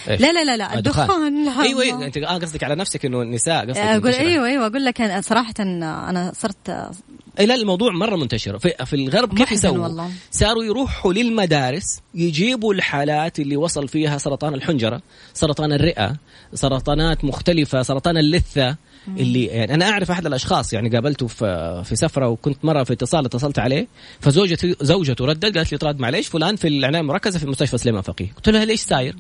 [0.10, 3.66] إيش؟ لا لا لا لا الدخان أيوه أيوه أنت آه قصدك على نفسك إنه النساء
[3.66, 6.92] قصدك أقول أيوه أيوه أقول لك صراحة أنا صرت
[7.40, 8.60] لا الموضوع مرة منتشر.
[8.60, 15.02] في, في الغرب كيف يسووا؟ صاروا يروحوا للمدارس يجيبوا الحالات اللي وصل فيها سرطان الحنجرة
[15.34, 16.16] سرطان الرئة
[16.54, 18.76] سرطانات مختلفة سرطان اللثة
[19.08, 23.26] اللي يعني أنا أعرف أحد الأشخاص يعني قابلته في في سفرة وكنت مرة في اتصال
[23.26, 23.88] اتصلت عليه
[24.20, 28.32] فزوجته زوجته ردت قالت لي طراد معليش فلان في العنايه المركزه في مستشفى سليمان فقيه.
[28.36, 29.16] قلت لها ليش ساير؟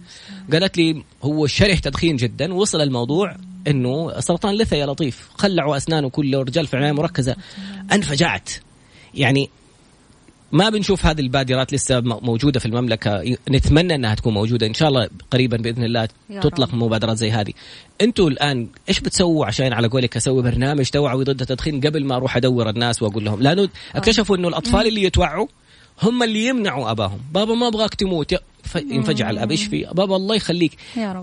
[0.51, 3.35] قالت لي هو شره تدخين جدا وصل الموضوع
[3.67, 5.29] إنه سرطان لثه يا لطيف.
[5.33, 7.35] خلعوا أسنانه كله رجال في عنايه مركزة.
[7.91, 8.49] أنفجعت.
[9.13, 9.49] يعني
[10.51, 13.35] ما بنشوف هذه البادرات لسه موجودة في المملكة.
[13.49, 14.67] نتمنى إنها تكون موجودة.
[14.67, 16.07] إن شاء الله قريبا بإذن الله
[16.41, 17.53] تطلق مبادرات زي هذه.
[18.01, 22.37] أنتم الآن إيش بتسووا؟ عشان على قولك أسوي برنامج توعوي ضد التدخين قبل ما أروح
[22.37, 23.41] أدور الناس وأقول لهم.
[23.41, 25.47] لأنه اكتشفوا إنه الأطفال اللي يتوعوا
[26.01, 27.19] هم اللي يمنعوا أباهم.
[27.31, 28.35] بابا ما أبغاك تموت.
[28.75, 29.51] ينفجع الأب.
[29.51, 30.71] إيش في؟ بابا الله يخليك.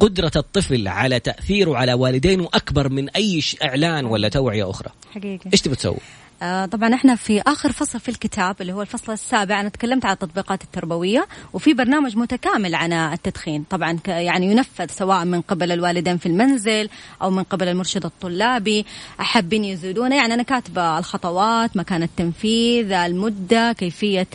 [0.01, 4.89] قدرة الطفل على تأثيره على والدينه أكبر من أي إعلان ولا توعية أخرى.
[5.15, 5.97] حقيقي إيش تبي تسوي؟
[6.43, 9.61] آه طبعا إحنا في آخر فصل في الكتاب اللي هو الفصل السابع.
[9.61, 13.65] أنا تكلمت عن التطبيقات التربوية وفي برنامج متكامل عن التدخين.
[13.71, 16.89] طبعا يعني ينفذ سواء من قبل الوالدين في المنزل
[17.23, 18.87] أو من قبل المرشد الطلابي.
[19.19, 24.27] حابين يزيدونه يعني أنا كاتبة الخطوات مكان التنفيذ المدة كيفية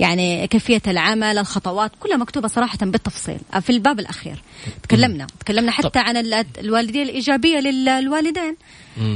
[0.00, 3.38] يعني كيفية العمل الخطوات كلها مكتوبة صراحة بالتفصيل.
[3.60, 4.42] في الباب الأخير.
[4.82, 5.26] تكلمنا.
[5.40, 6.16] تكلمنا حتى عن
[6.58, 8.56] الوالدية الإيجابية للوالدين.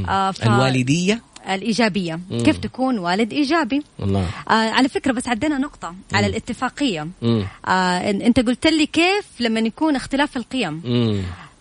[0.08, 0.42] آه ف...
[0.42, 2.42] الوالدية؟ الإيجابية مم.
[2.42, 4.26] كيف تكون والد إيجابي الله.
[4.48, 5.96] آه على فكرة بس عدينا نقطة مم.
[6.12, 7.08] على الاتفاقية
[7.66, 10.82] آه أنت قلت لي كيف لما يكون اختلاف القيم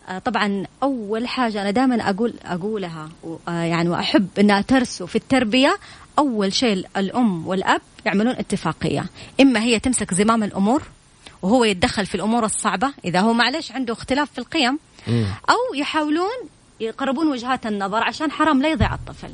[0.10, 3.10] آه طبعا أول حاجة أنا دائما أقول أقولها
[3.48, 5.78] آه يعني وأحب أنها ترسو في التربية
[6.20, 9.06] أول شيء الأم والأب يعملون اتفاقية
[9.42, 10.84] إما هي تمسك زمام الأمور
[11.42, 15.26] وهو يتدخل في الأمور الصعبة إذا هو معلش عنده اختلاف في القيم مم.
[15.50, 16.30] أو يحاولون
[16.80, 19.30] يقربون وجهات النظر عشان حرام لا يضيع الطفل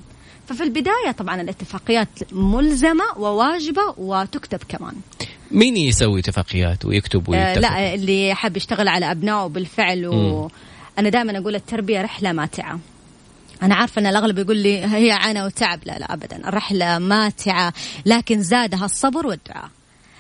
[0.49, 4.93] ففي البداية طبعا الاتفاقيات ملزمة وواجبة وتكتب كمان.
[5.51, 10.51] مين يسوي اتفاقيات ويكتب ويتفق؟ آه لا اللي حاب يشتغل على أبنائه بالفعل و...
[10.99, 12.79] أنا دائما أقول التربية رحلة ماتعة.
[13.63, 15.79] أنا عارفة أن الأغلب يقول لي هي عانى وتعب.
[15.85, 16.49] لا لا أبدا.
[16.49, 17.73] الرحلة ماتعة
[18.05, 19.69] لكن زادها الصبر والدعاء.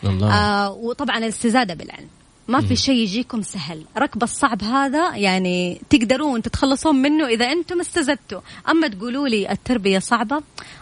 [0.03, 0.33] الله.
[0.33, 2.07] آه وطبعا الاستزادة بالعلم.
[2.49, 3.83] ما في شيء يجيكم سهل.
[3.97, 8.41] ركب الصعب هذا يعني تقدرون تتخلصون منه إذا أنتم استزدتوا.
[8.69, 10.41] أما تقولوا لي التربية صعبة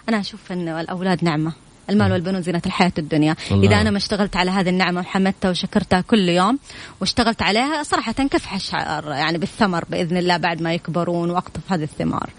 [0.09, 1.53] أنا أشوف أن الأولاد نعمة.
[1.89, 3.35] المال والبنون زينة الحياة الدنيا.
[3.51, 3.67] الله.
[3.67, 6.59] إذا أنا ما اشتغلت على هذه النعمة وحمدتها وشكرتها كل يوم
[7.01, 12.29] واشتغلت عليها صراحة كفح الشعر يعني بالثمر بإذن الله بعد ما يكبرون وأقطف هذه الثمار.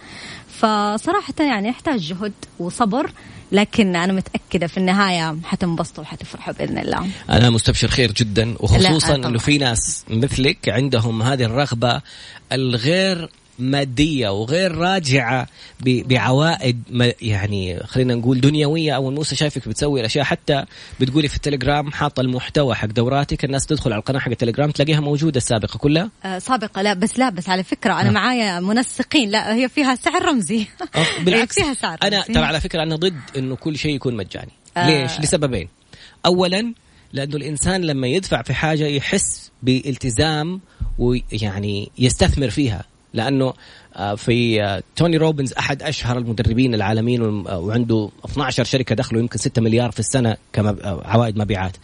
[0.49, 3.12] فصراحة يعني يحتاج جهد وصبر.
[3.53, 7.07] لكن أنا متأكدة في النهاية حتنبسطوا وحتفرحوا بإذن الله.
[7.31, 12.01] أنا مستبشر خير جدا وخصوصا إنه في ناس مثلك عندهم هذه الرغبة
[12.53, 15.47] الغير مادية وغير راجعة
[15.81, 16.83] بعوائد
[17.23, 20.25] يعني خلينا نقول دنيوية أو موسى شايفك بتسوي الأشياء.
[20.25, 20.64] حتى
[21.01, 25.37] بتقولي في التليجرام حاطه المحتوى حق دوراتك الناس تدخل على القناة حق التليجرام تلاقيها موجودة
[25.37, 26.11] السابقة كلها.
[26.25, 28.12] آه سابقة لا بس لا بس على فكرة أنا آه.
[28.12, 29.31] معايا منسقين.
[29.31, 30.66] لا هي فيها سعر رمزي.
[31.25, 31.55] بالعكس.
[31.55, 34.53] فيها سعر أنا ترى على فكرة أنا ضد إنه كل شيء يكون مجاني.
[34.77, 34.87] آه.
[34.87, 35.68] ليش؟ لسببين.
[36.27, 36.73] اولا
[37.12, 40.61] لأنه الإنسان لما يدفع في حاجة يحس بالتزام
[40.99, 42.85] ويعني يستثمر فيها.
[43.19, 43.55] لأنه
[43.97, 49.39] آه، في آه، توني روبنز أحد أشهر المدربين العالميين آه، وعنده 12 شركة دخله يمكن
[49.39, 51.77] 6 مليار في السنة كعوائد مبيعات.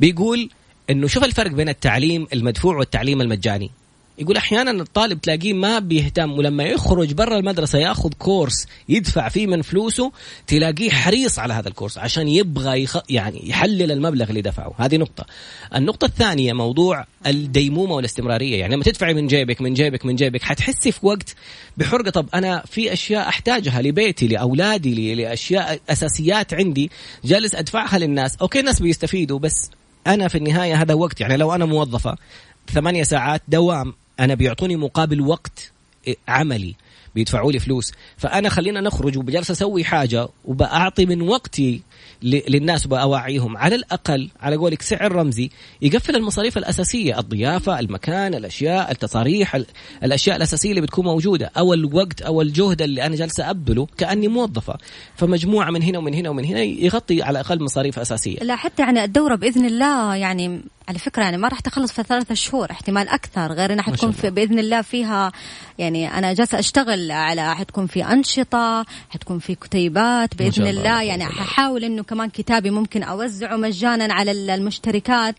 [0.00, 0.50] بيقول
[0.90, 3.70] إنه شوف الفرق بين التعليم المدفوع والتعليم المجاني.
[4.18, 9.62] يقول أحيانا الطالب تلاقيه ما بيهتم ولما يخرج برا المدرسة ياخذ كورس يدفع فيه من
[9.62, 10.12] فلوسه
[10.46, 12.96] تلاقيه حريص على هذا الكورس عشان يبغى يخ...
[13.10, 14.74] يعني يحلل المبلغ اللي دفعه.
[14.78, 15.24] هذه نقطة.
[15.74, 18.56] النقطة الثانية موضوع الديمومة والاستمرارية.
[18.56, 21.34] يعني لما تدفعي من جيبك من جيبك من جيبك حتحسي في وقت
[21.76, 22.10] بحرقة.
[22.10, 26.90] طب أنا في أشياء أحتاجها لبيتي لأولادي لأشياء أساسيات عندي
[27.24, 28.36] جالس أدفعها للناس.
[28.36, 29.70] أوكي الناس بيستفيدوا بس
[30.06, 32.16] أنا في النهاية هذا وقت يعني لو أنا موظفة
[32.72, 35.72] ثمانية ساعات دوام أنا بيعطوني مقابل وقت
[36.28, 36.74] عملي
[37.14, 37.92] بيدفعوا لي فلوس.
[38.16, 41.82] فأنا خلينا نخرج وبجلس أسوي حاجة وبأعطي من وقتي
[42.22, 43.56] للناس وبأوعيهم.
[43.56, 45.50] على الأقل على قولك سعر رمزي
[45.82, 49.60] يقفل المصاريف الأساسية الضيافة المكان الأشياء التصاريح
[50.02, 54.78] الأشياء الأساسية اللي بتكون موجودة أو الوقت أو الجهد اللي أنا جالسة أبذله كأني موظفة.
[55.16, 58.38] فمجموعة من هنا ومن هنا ومن هنا يغطي على الأقل مصاريف أساسية.
[58.38, 62.34] لا حتى يعني الدورة بإذن الله يعني على فكرة يعني ما راح تخلص في ثلاثة
[62.34, 65.32] شهور احتمال أكثر غير أنها حتكون في بإذن الله فيها
[65.78, 71.02] يعني أنا جالسة أشتغل على حتكون في أنشطة حتكون في كتيبات بإذن الله, الله.
[71.02, 75.34] يعني ححاول إنه كمان كتابي ممكن أوزعه مجانا على المشتركات.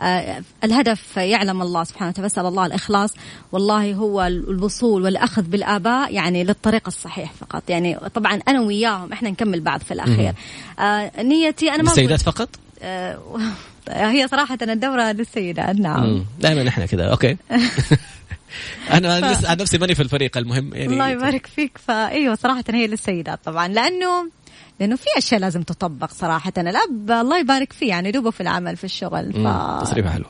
[0.00, 3.14] آه الهدف يعلم الله سبحانه وتعالى بسال الله الإخلاص.
[3.52, 7.70] والله هو الوصول والأخذ بالآباء يعني للطريق الصحيح فقط.
[7.70, 10.34] يعني طبعا أنا وياهم إحنا نكمل بعض في الأخير.
[10.78, 12.48] آه نيتي أنا ما السيدات فقط؟
[12.82, 13.18] آه
[13.88, 16.24] هي صراحة الدورة للسيدات نعم.
[16.40, 17.36] دائما إحنا كذا أوكي.
[18.92, 19.46] أنا ف...
[19.46, 21.78] عن نفسي ماني في الفريق المهم يعني الله يبارك فيك.
[21.78, 24.30] فايوه صراحة هي للسيدات طبعا لأنه
[24.80, 26.52] لأنه في أشياء لازم تطبق صراحة.
[26.58, 29.82] الأب الله يبارك فيه يعني دوبه في العمل في الشغل ف...
[29.82, 30.26] تصريفه حلو.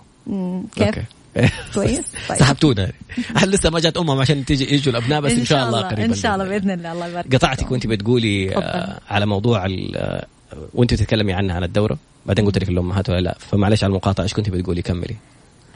[0.76, 1.02] كيف؟ أوكي.
[1.74, 2.38] كويس طيب.
[2.38, 2.92] سحبتونا.
[3.36, 6.14] هل لسه ما جات امهم عشان تيجي يجوا الأبناء؟ بس إن شاء الله قريبا إن
[6.14, 6.92] شاء الله بإذن الله.
[6.92, 10.26] الله يبارك قطعتك وأنت بتقولي آه على موضوع آه
[10.74, 11.98] وأنت تتكلمي عنها عن الدورة.
[12.26, 13.36] بعدين قلت لك الامهات ولا لا.
[13.38, 15.16] فمعلش على المقاطعة إيش كنت بتقولي؟ كملي.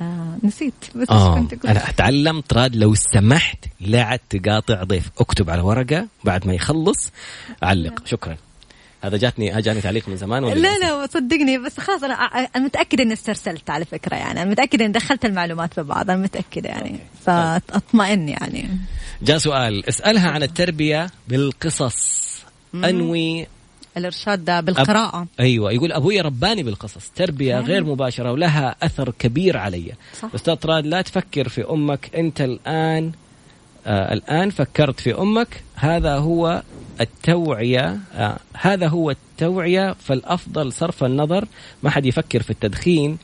[0.00, 0.74] آه نسيت.
[0.94, 1.66] بس آه كنت قلت.
[1.66, 5.10] أنا اتعلم طراد لو سمحت لا تقاطع ضيف.
[5.18, 7.12] اكتب على ورقة بعد ما يخلص.
[7.62, 8.06] علق.
[8.06, 8.36] شكرا.
[9.02, 11.58] هذا جاتني جاني تعليق من زمان ولا لا لا صدقني.
[11.58, 14.42] بس خلاص أنا أنا متأكدة إني استرسلت على فكرة يعني.
[14.42, 16.98] أنا متأكدة إني دخلت المعلومات في بعض أنا متأكدة يعني.
[17.26, 18.68] فاطمئن يعني.
[19.22, 19.88] جاء سؤال.
[19.88, 22.24] اسألها عن التربية بالقصص.
[22.74, 23.46] أنوي
[23.96, 25.20] الإرشاد بالقراءة.
[25.22, 25.28] أب...
[25.40, 27.64] أيوه يقول أبوي رباني بالقصص تربية مم.
[27.64, 29.92] غير مباشرة ولها أثر كبير علي.
[30.20, 30.28] صح.
[30.34, 33.12] أستاذ طراد لا تفكر في أمك أنت الآن
[33.86, 35.62] آه الآن فكرت في أمك.
[35.74, 36.62] هذا هو
[37.00, 41.44] التوعية آه هذا هو التوعية فالأفضل صرف النظر.
[41.82, 43.18] ما حد يفكر في التدخين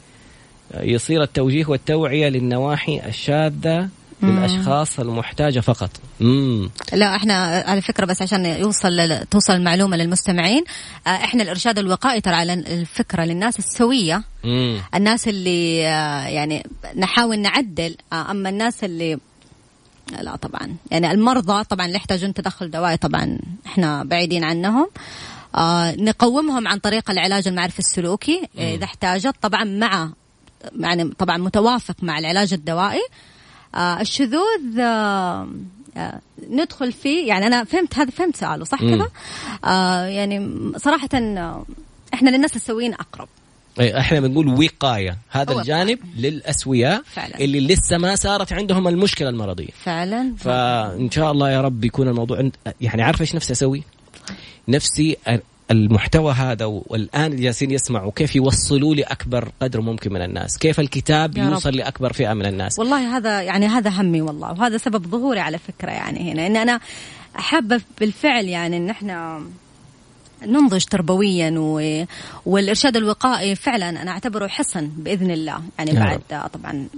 [0.73, 3.89] آه يصير التوجيه والتوعية للنواحي الشاذة.
[4.23, 5.91] للأشخاص المحتاجة فقط.
[6.21, 6.71] مم.
[6.93, 10.65] لا إحنا على فكرة بس عشان يوصل توصل المعلومة للمستمعين
[11.07, 14.23] آه، إحنا الإرشاد الوقائي ترى على الفكرة للناس السوية.
[14.45, 14.81] مم.
[14.95, 19.19] الناس اللي آه، يعني نحاول نعدل آه، أما الناس اللي
[20.21, 24.91] لا طبعا يعني المرضى طبعا اللي يحتاجون تدخل دوائي طبعا إحنا بعيدين عنهم.
[25.57, 30.11] آه نقومهم عن طريق العلاج المعرفي السلوكي إذا احتاجت طبعا مع
[30.81, 33.03] يعني طبعا متوافق مع العلاج الدوائي.
[33.75, 35.49] الشذوذ آه
[35.97, 39.09] آه ندخل فيه يعني أنا فهمت هذا فهمت سؤاله صح كذا؟
[39.65, 41.65] آه يعني صراحة آه،
[42.15, 43.29] إحنا للناس السويين أقرب.
[43.81, 45.19] إحنا بنقول وقاية.
[45.31, 47.41] هذا الجانب للأسوياء فعلا.
[47.41, 49.69] اللي لسه ما صارت عندهم المشكلة المرضية.
[49.85, 50.35] فعلا.
[50.39, 53.83] فإن شاء الله يا رب يكون الموضوع يعني عارفه إيش نفسي أسوي؟
[54.69, 55.17] نفسي
[55.71, 61.71] المحتوى هذا والآن جالسين يسمعوا كيف يوصلوا لأكبر قدر ممكن من الناس كيف الكتاب يوصل.
[61.71, 65.91] لأكبر فئة من الناس والله هذا يعني هذا همي والله وهذا سبب ظهوري على فكرة
[65.91, 66.81] يعني هنا إن أنا
[67.35, 69.43] حابة بالفعل يعني إن إحنا
[70.47, 72.05] ننضج تربويا و...
[72.47, 76.21] والإرشاد الوقائي فعلا أنا أعتبره حصن بإذن الله يعني بعد
[76.53, 76.89] طبعا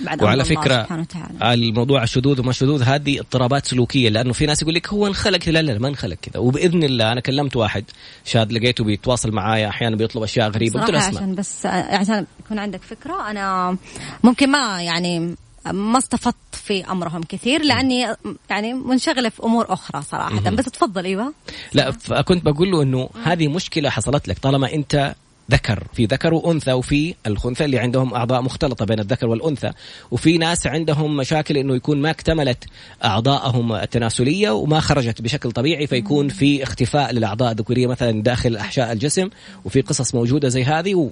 [0.00, 1.06] بعد وعلى فكرة
[1.42, 5.62] الموضوع الشذوذ وما الشذوذ هذه اضطرابات سلوكية لأنه في ناس يقول لك هو انخلق لا
[5.62, 6.38] لا ما انخلق كذا.
[6.38, 7.84] وبإذن الله أنا كلمت واحد
[8.24, 11.20] شاذ لقيته بيتواصل معايا أحيانا بيطلب أشياء غريبة قلت له اسمع.
[11.20, 13.76] عشان بس عشان يكون عندك فكرة أنا
[14.24, 15.34] ممكن ما يعني
[15.66, 18.06] ما استفدت في أمرهم كثير لأني
[18.50, 20.50] يعني منشغلة في أمور أخرى صراحة.
[20.50, 21.32] بس تفضل إيوه.
[21.72, 21.90] لا
[22.22, 25.14] كنت بقول له إنه هذه مشكلة حصلت لك طالما أنت
[25.50, 29.70] ذكر في ذكر وأنثى وفي الخنثى اللي عندهم أعضاء مختلطة بين الذكر والأنثى
[30.10, 32.64] وفي ناس عندهم مشاكل إنه يكون ما اكتملت
[33.04, 39.28] اعضائهم التناسلية وما خرجت بشكل طبيعي فيكون في اختفاء للأعضاء الذكورية مثلا داخل أحشاء الجسم
[39.64, 41.10] وفي قصص موجودة زي هذه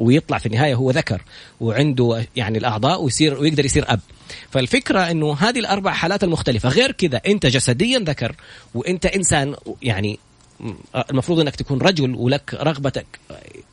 [0.00, 1.22] ويطلع في النهاية هو ذكر
[1.60, 4.00] وعنده يعني الأعضاء ويصير ويقدر يصير أب.
[4.50, 8.36] فالفكرة إنه هذه الأربع حالات المختلفة غير كذا أنت جسديا ذكر
[8.74, 10.18] وأنت إنسان يعني
[11.10, 13.06] المفروض إنك تكون رجل ولك رغبتك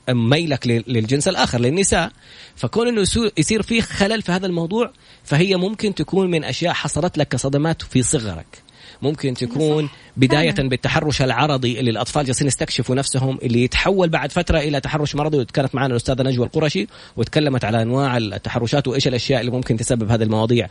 [0.10, 2.12] ميلك للجنس الآخر للنساء.
[2.56, 3.02] فكون إنه
[3.38, 4.92] يصير فيه خلل في هذا الموضوع
[5.24, 8.61] فهي ممكن تكون من أشياء حصلت لك كصدمات في صغرك.
[9.02, 14.80] ممكن تكون بداية بالتحرش العرضي اللي الأطفال جالسين يستكشفوا نفسهم اللي يتحول بعد فترة إلى
[14.80, 15.38] تحرش مرضي.
[15.38, 16.88] وكانت معنا الأستاذة نجوى القرشي
[17.18, 20.68] وتكلمت على أنواع التحرشات وإيش الأشياء اللي ممكن تسبب هذه المواضيع.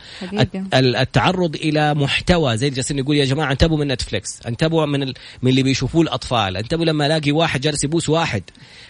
[0.73, 2.57] التعرض إلى محتوى.
[2.57, 4.39] زي جالسين يقول يا جماعة انتبهوا من نتفليكس.
[4.47, 5.13] انتبهوا من ال...
[5.41, 6.57] من اللي بيشوفوه الأطفال.
[6.57, 8.43] انتبهوا لما ألاقي واحد جالس يبوس واحد.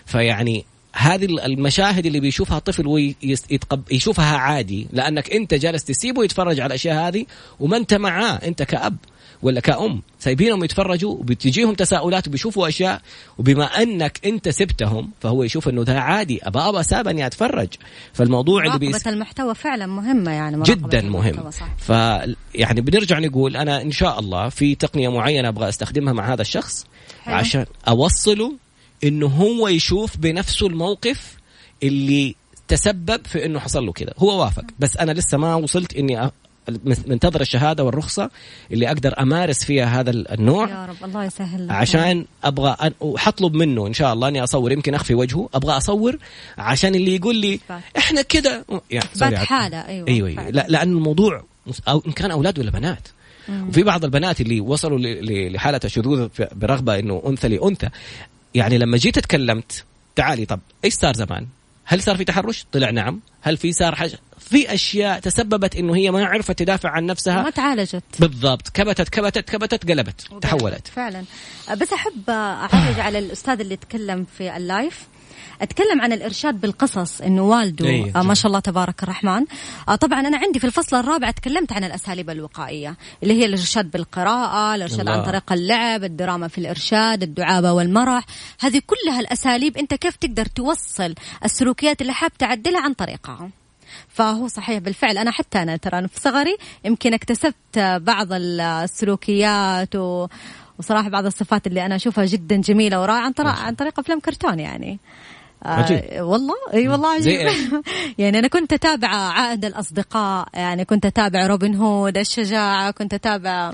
[0.05, 4.87] فيعني هذه المشاهد اللي بيشوفها الطفل ويشوفها عادي.
[4.93, 7.25] لأنك أنت جالس تسيبه يتفرج على الأشياء هذه
[7.59, 8.35] وما أنت معاه.
[8.35, 8.95] أنت كأب.
[9.43, 10.01] ولا كأم.
[10.19, 13.01] سايبينهم يتفرجوا وبتجيهم تساؤلات وبيشوفوا أشياء
[13.37, 17.67] وبما أنك أنت سبتهم فهو يشوف إنه ده عادي أبا أبا سابني أتفرج.
[18.13, 19.07] فالموضوع اللي بيس...
[19.07, 21.49] المحتوى فعلا مهمه يعني جدا مهم.
[21.77, 21.89] ف
[22.55, 26.85] يعني بنرجع نقول أنا إن شاء الله في تقنية معينة أبغى أستخدمها مع هذا الشخص
[27.23, 27.35] حلو.
[27.35, 28.53] عشان أوصله
[29.03, 31.37] إنه هو يشوف بنفسه الموقف
[31.83, 32.35] اللي
[32.67, 34.13] تسبب في إنه حصل له كذا.
[34.17, 34.65] هو وافق.
[34.79, 36.31] بس أنا لسه ما وصلت إني
[36.85, 38.29] منتظر الشهادة والرخصة
[38.71, 42.91] اللي أقدر أمارس فيها هذا النوع يا رب الله يسهل عشان أبغى أن...
[42.99, 46.17] وحطلب منه إن شاء الله إني أصور يمكن أخفي وجهه أبغى أصور
[46.57, 47.59] عشان اللي يقول لي
[47.97, 50.49] إحنا كده يعني حالة أيوه أيوه, أيوة.
[50.49, 51.43] لا لأن الموضوع
[51.87, 53.07] أو إن كان أولاد ولا بنات
[53.49, 53.69] مم.
[53.69, 54.99] وفي بعض البنات اللي وصلوا
[55.49, 57.89] لحالة الشذوذ برغبة إنه أنثى لأنثى
[58.55, 59.83] يعني لما جيت تكلمت
[60.15, 61.47] تعالي طب إيش صار زمان؟
[61.85, 64.19] هل صار في تحرش؟ طلع نعم، هل في صار حاجة؟
[64.51, 67.43] في أشياء تسببت إنه هي ما عرفت تدافع عن نفسها.
[67.43, 68.03] ما تعالجت.
[68.19, 68.69] بالضبط.
[68.69, 70.87] كبتت كبتت كبتت قلبت تحولت.
[70.87, 71.23] فعلا.
[71.77, 75.07] بس أحب أعرج على الأستاذ اللي تكلم في اللايف.
[75.61, 78.11] أتكلم عن الإرشاد بالقصص إنه والده أيه.
[78.15, 79.45] آه ما شاء الله تبارك الرحمن.
[79.89, 84.75] آه طبعا أنا عندي في الفصل الرابع تكلمت عن الأساليب الوقائية اللي هي الإرشاد بالقراءة
[84.75, 85.11] الإرشاد الله.
[85.11, 88.25] عن طريق اللعب الدراما في الإرشاد الدعابة والمرح.
[88.59, 93.49] هذه كلها الأساليب أنت كيف تقدر توصل السلوكيات اللي حاب تعدلها عن طريقها.
[94.07, 95.17] فهو صحيح بالفعل.
[95.17, 100.27] أنا حتى أنا ترى في صغري يمكن اكتسبت بعض السلوكيات و
[100.79, 104.59] وصراحة بعض الصفات اللي أنا أشوفها جدا جميلة ورائعة عن طريق عن طريق أفلام كرتون
[104.59, 104.99] يعني.
[105.65, 107.51] آه والله؟ إي والله عجيب.
[108.17, 113.73] يعني أنا كنت أتابع عهد الأصدقاء يعني كنت أتابع روبن هود الشجاعة كنت أتابع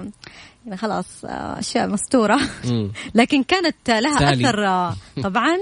[0.68, 2.40] يعني خلاص آه، أشياء مستوردة.
[3.16, 4.48] لكن كانت لها سالي.
[4.48, 5.58] أثر آه، طبعا.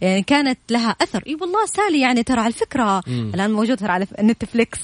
[0.00, 1.22] يعني كانت لها أثر.
[1.26, 3.02] إي والله سالي يعني ترى على الفكرة.
[3.08, 4.78] الآن موجود ترى على نتفليكس.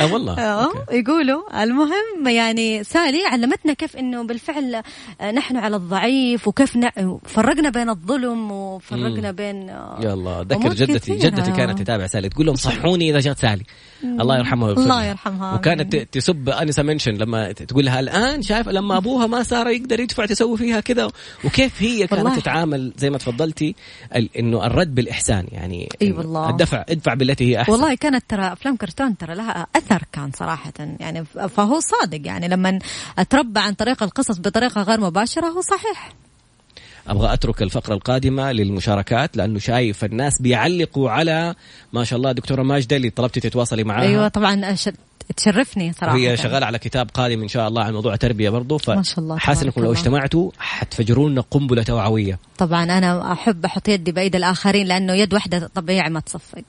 [0.00, 0.38] آه والله.
[0.38, 4.82] آه يقولوا المهم يعني سالي علمتنا كيف إنه بالفعل
[5.20, 6.78] آه، نحن على الضعيف وكيف
[7.24, 12.56] فرقنا بين الظلم وفرقنا بين يا الله ذكر جدتي جدتي كانت تتابع سالي تقول لهم
[12.56, 13.64] صحوني إذا جات سالي.
[14.04, 19.26] الله يرحمها الله يرحمها وكانت تسب انسه منشن لما تقول لها الآن شايف لما أبوها
[19.26, 21.10] ما صار يقدر يدفع تسوي فيها كذا.
[21.44, 22.36] وكيف هي كانت والله.
[22.40, 23.74] تتعامل زي ما تفضلتي
[24.38, 26.50] إنه الرد بالإحسان يعني إي والله.
[26.50, 27.72] الدفع ادفع بالتي هي أحسن.
[27.72, 30.72] والله كانت ترى أفلام كرتون ترى لها أثر كان صراحة.
[31.00, 32.20] يعني فهو صادق.
[32.24, 32.78] يعني لما
[33.18, 36.12] أتربى عن طريق القصص بطريقة غير مباشرة هو صحيح.
[37.08, 41.54] أبغى أترك الفقرة القادمة للمشاركات لأنه شايف الناس بيعلقوا على
[41.92, 44.76] ما شاء الله دكتورة ماجدة اللي طلبتي تتواصلي معاها أيوه طبعا
[45.36, 46.16] تشرفني صراحة.
[46.16, 49.38] هي شغالة على كتاب قادم إن شاء الله عن موضوع تربيه برضه ما شاء الله
[49.38, 52.38] حاسس إنكم لو اجتمعتوا حتفجروا لنا قنبلة توعوية.
[52.58, 56.64] طبعا أنا أحب أحط يدي بايد الآخرين لأنه يد واحدة طبيعي ما تصفق.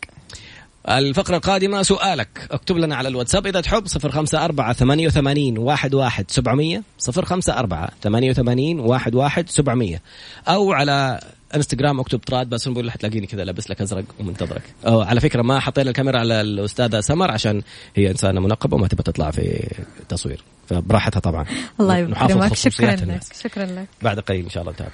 [0.89, 2.47] الفقرة القادمة سؤالك.
[2.51, 7.25] اكتب لنا على الواتساب إذا تحب صفر خمسة أربعة ثمانية وثمانين واحد واحد سبعمية صفر
[7.25, 10.01] خمسة أربعة ثمانية وثمانين واحد واحد سبعمية.
[10.47, 11.19] أو على
[11.55, 14.61] إنستغرام اكتب تراد بس نقول حتلاقيني كذا لابس لك أزرق ومنتظرك.
[14.87, 17.61] أو على فكرة ما حطينا الكاميرا على الأستاذة سمر عشان
[17.95, 21.45] هي إنسانة منقبة وما تبغى تطلع في التصوير فبراحتها طبعا.
[21.79, 23.87] الله يكرمك شكرا لك شكرا لك.
[24.01, 24.91] بعد قليل إن شاء الله نتابع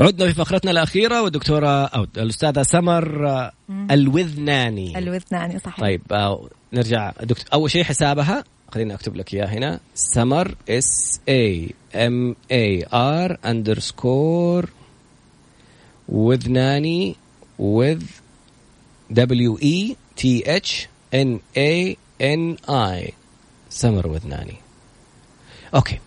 [0.00, 3.50] عدنا في فقرتنا الأخيرة والدكتورة أو الأستاذة سمر
[3.90, 4.98] الوذناني.
[4.98, 5.80] الوذناني صحيح.
[5.80, 7.12] طيب آه، نرجع.
[7.20, 9.80] دكتور أول شيء حسابها خليني أكتب لك إياه هنا.
[9.94, 14.70] سمر S A M A R underscore
[16.08, 17.16] وذناني
[17.58, 18.02] وذ
[19.10, 23.12] دبليو اي تي اتش ان اي ان اي
[23.70, 24.54] سمر وذناني.
[25.74, 25.98] okay.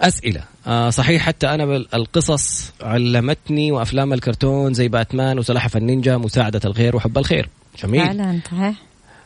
[0.00, 0.44] أسئلة.
[0.66, 7.18] آه صحيح حتى أنا القصص علمتني وأفلام الكرتون زي باتمان وسلاحف النينجا مساعدة الغير وحب
[7.18, 7.48] الخير.
[7.82, 8.06] جميل.
[8.06, 8.74] فعلا صحيح.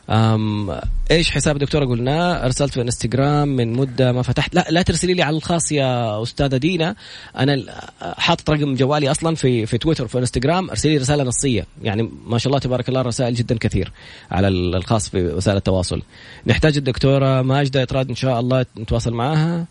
[0.09, 0.79] أم
[1.11, 4.55] إيش حساب دكتورة قلنا؟ أرسلت في إنستغرام من مدة ما فتحت.
[4.55, 6.95] لا لا ترسلي لي على الخاص يا أستاذة دينا.
[7.37, 7.63] أنا
[8.01, 10.69] حاطط رقم جوالي أصلا في في تويتر وفي إنستغرام.
[10.69, 11.65] أرسلي رسالة نصية.
[11.81, 13.91] يعني ما شاء الله تبارك الله الرسائل جدا كثير
[14.31, 16.01] على الخاص في وسائل التواصل.
[16.47, 19.65] نحتاج الدكتورة ماجدة إطراد إن شاء الله نتواصل معها.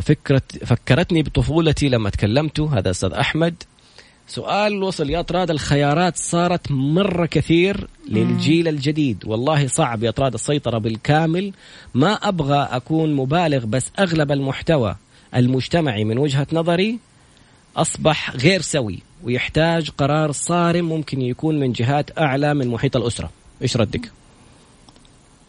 [0.00, 3.54] فكرة فكرتني بطفولتي لما تكلمت هذا أستاذ أحمد.
[4.28, 9.22] سؤال وصل يا طراد الخيارات صارت مرة كثير للجيل الجديد.
[9.26, 11.52] والله صعب يا طراد السيطرة بالكامل.
[11.94, 14.96] ما أبغى أكون مبالغ بس أغلب المحتوى
[15.34, 16.98] المجتمعي من وجهة نظري
[17.76, 23.30] أصبح غير سوي ويحتاج قرار صارم ممكن يكون من جهات أعلى من محيط الأسرة.
[23.62, 24.10] إيش ردك؟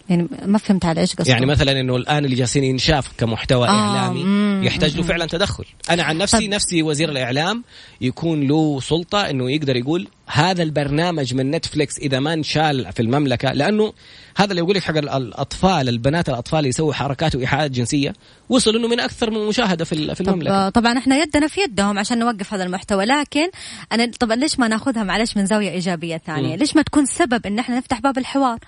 [0.10, 3.72] يعني ما فهمت على إيش قصدك يعني مثلا إنه الآن اللي جالسين ينشاف كمحتوى آه
[3.72, 4.26] إعلامي
[4.68, 6.54] يحتاج له فعلا تدخل أنا عن نفسي طب.
[6.54, 7.64] نفسي وزير الإعلام
[8.02, 13.54] يكون له سلطة إنه يقدر يقول هذا البرنامج من نتفليكس إذا ما انشال في المملكة
[13.54, 13.94] لأنه
[14.38, 18.14] هذا اللي يقول لك حق الأطفال البنات الأطفال اللي يسووا حركات وإيحاءات جنسية
[18.50, 20.70] وصل إنه من أكثر من مشاهدة في في المملكة.
[20.70, 23.50] طب طبعا إحنا يدنا في يدهم عشان نوقف هذا المحتوى لكن
[23.92, 27.60] أنا طبعا ليش ما ناخذها معلش من زاوية إيجابية ثانية؟ ليش ما تكون سبب إن
[27.60, 28.60] إحنا نفتح باب الحوار؟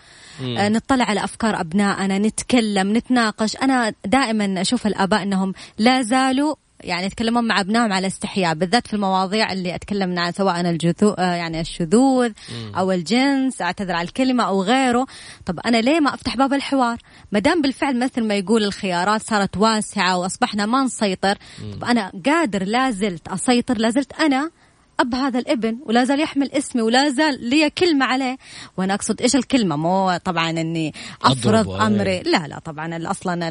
[0.41, 3.55] آه نطلع على أفكار أبنائنا نتكلم نتناقش.
[3.55, 8.93] أنا دائما أشوف الآباء إنهم لا زالوا يعني يتكلمون مع أبنائهم على استحياء بالذات في
[8.93, 12.32] المواضيع اللي أتكلم عنها سواء الجذو آه، يعني الشذوذ
[12.78, 15.05] أو الجنس أعتذر على الكلمة أو غيره.
[15.45, 16.97] طب أنا ليه ما أفتح باب الحوار؟
[17.32, 21.38] ما دام بالفعل مثل ما يقول الخيارات صارت واسعة وأصبحنا ما نسيطر
[21.73, 24.51] طب أنا قادر لازلت أسيطر لازلت أنا
[24.99, 28.37] أب هذا الابن ولا زال يحمل اسمي ولا زال لي كلمة عليه.
[28.77, 30.93] وأنا أقصد إيش الكلمة؟ مو طبعا إني
[31.23, 32.19] أفرض أمري.
[32.19, 33.49] لا لا طبعا أصلا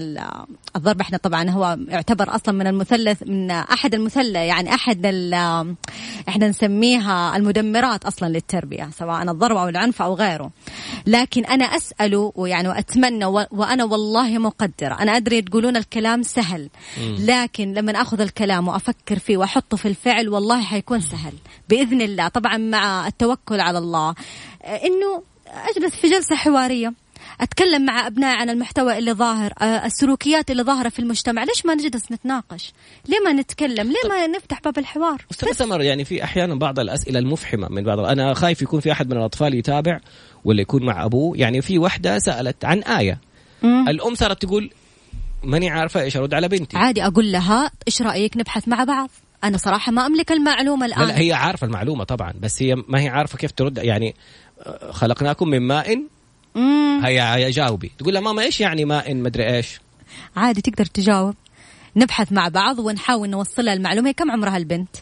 [0.76, 5.06] الضرب إحنا طبعا هو يعتبر أصلا من المثلث من أحد المثلث يعني أحد
[6.28, 10.50] إحنا نسميها المدمرات أصلا للتربية سواء الضرب أو العنف أو غيره.
[11.06, 14.94] لكن أنا اساله ويعني وأتمنى وأنا والله مقدرة.
[15.00, 16.68] أنا أدري تقولون الكلام سهل
[17.18, 21.32] لكن لما آخذ الكلام وأفكر فيه وأحطه في الفعل والله حيكون سهل.
[21.68, 24.14] بإذن الله طبعا مع التوكل على الله.
[24.64, 26.92] إنه أجلس في جلسة حوارية
[27.40, 31.44] أتكلم مع أبنائي عن المحتوى اللي ظاهر آه، السلوكيات اللي ظاهرة في المجتمع.
[31.44, 32.72] ليش ما نجلس نتناقش؟
[33.08, 37.18] ليه ما نتكلم؟ ليه ما نفتح باب الحوار؟ أستاذ سمر يعني في أحيانا بعض الأسئلة
[37.18, 40.00] المفحمة من بعض أنا خايف يكون في أحد من الأطفال يتابع
[40.44, 41.36] ولا يكون مع أبوه.
[41.38, 43.20] يعني في وحدة سألت عن آية.
[43.62, 43.88] مم.
[43.88, 44.70] الأم صارت تقول
[45.44, 46.76] ماني عارفة إيش أرد على بنتي.
[46.76, 49.10] عادي أقول لها إيش رأيك نبحث مع بعض؟
[49.46, 53.08] أنا صراحة ما أملك المعلومة الان لا هي عارفة المعلومة طبعا بس هي ما هي
[53.08, 54.14] عارفة كيف ترد يعني
[54.90, 56.02] خلقناكم من ماء؟
[57.04, 57.92] هي جاوبي.
[57.98, 59.80] تقول لها ماما إيش يعني ماء؟ مدري إيش.
[60.36, 61.34] عادي تقدر تجاوب.
[61.96, 64.12] نبحث مع بعض ونحاول نوصلها المعلومة.
[64.12, 64.96] كم عمرها البنت؟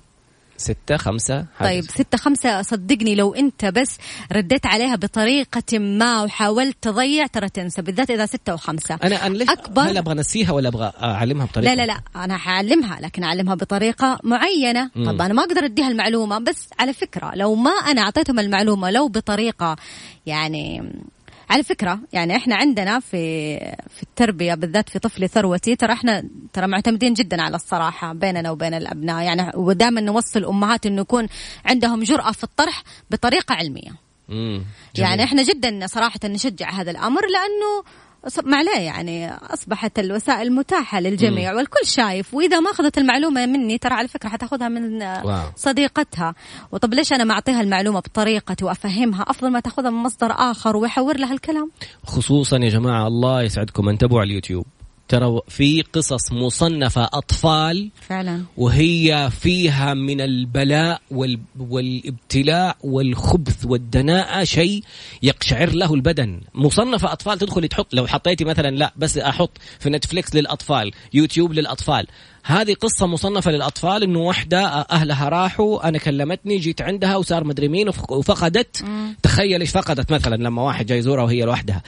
[0.64, 3.98] ستة خمسة طيب ستة خمسة صدقني لو أنت بس
[4.32, 8.98] رديت عليها بطريقة ما وحاولت تضيع ترى تنسى بالذات إذا ستة وخمسة.
[9.04, 12.36] أنا أنا ليش أكبر هل أبغى أنسيها ولا أبغى أعلمها بطريقة؟ لا لا لا أنا
[12.36, 14.90] حأعلمها لكن أعلمها بطريقة معينة.
[14.96, 15.10] مم.
[15.10, 19.08] طب أنا ما أقدر أديها المعلومة بس على فكرة لو ما أنا أعطيتهم المعلومة لو
[19.08, 19.76] بطريقة
[20.26, 20.92] يعني
[21.54, 23.58] على فكرة يعني إحنا عندنا في
[23.96, 28.74] في التربية بالذات في طفلي ثروتي ترى إحنا ترى معتمدين جدا على الصراحة بيننا وبين
[28.74, 29.22] الأبناء.
[29.22, 31.28] يعني ودائما نوصل الأمهات إنه يكون
[31.64, 33.90] عندهم جرأة في الطرح بطريقة علمية.
[34.98, 37.84] يعني إحنا جدا صراحة نشجع هذا الأمر لأنه
[38.44, 41.56] ما عليه يعني أصبحت الوسائل متاحة للجميع مم.
[41.56, 42.34] والكل شايف.
[42.34, 45.42] وإذا ما أخذت المعلومة مني ترى على فكرة حتاخذها من واو.
[45.56, 46.34] صديقتها.
[46.72, 51.16] وطب ليش أنا ما أعطيها المعلومة بطريقتي وأفهمها؟ أفضل ما تأخذها من مصدر آخر ويحور
[51.16, 51.70] لها الكلام.
[52.06, 54.66] خصوصا يا جماعة الله يسعدكم انتبهوا على اليوتيوب.
[55.08, 58.42] ترى في قصص مصنفة أطفال فعلا.
[58.56, 61.00] وهي فيها من البلاء
[61.58, 64.82] والابتلاء والخبث والدناءة شيء
[65.22, 66.40] يقشعر له البدن.
[66.54, 72.06] مصنفة أطفال تدخل تحط لو حطيتي مثلا لا بس أحط في نتفليكس للأطفال يوتيوب للأطفال.
[72.46, 77.88] هذه قصة مصنفة للأطفال إنه واحدة أهلها راحوا أنا كلمتني جيت عندها وصار مدري مين
[77.88, 78.82] وفقدت.
[78.82, 79.16] مم.
[79.22, 81.82] تخيل إيش فقدت مثلا لما واحد جاي يزورها وهي لوحدها.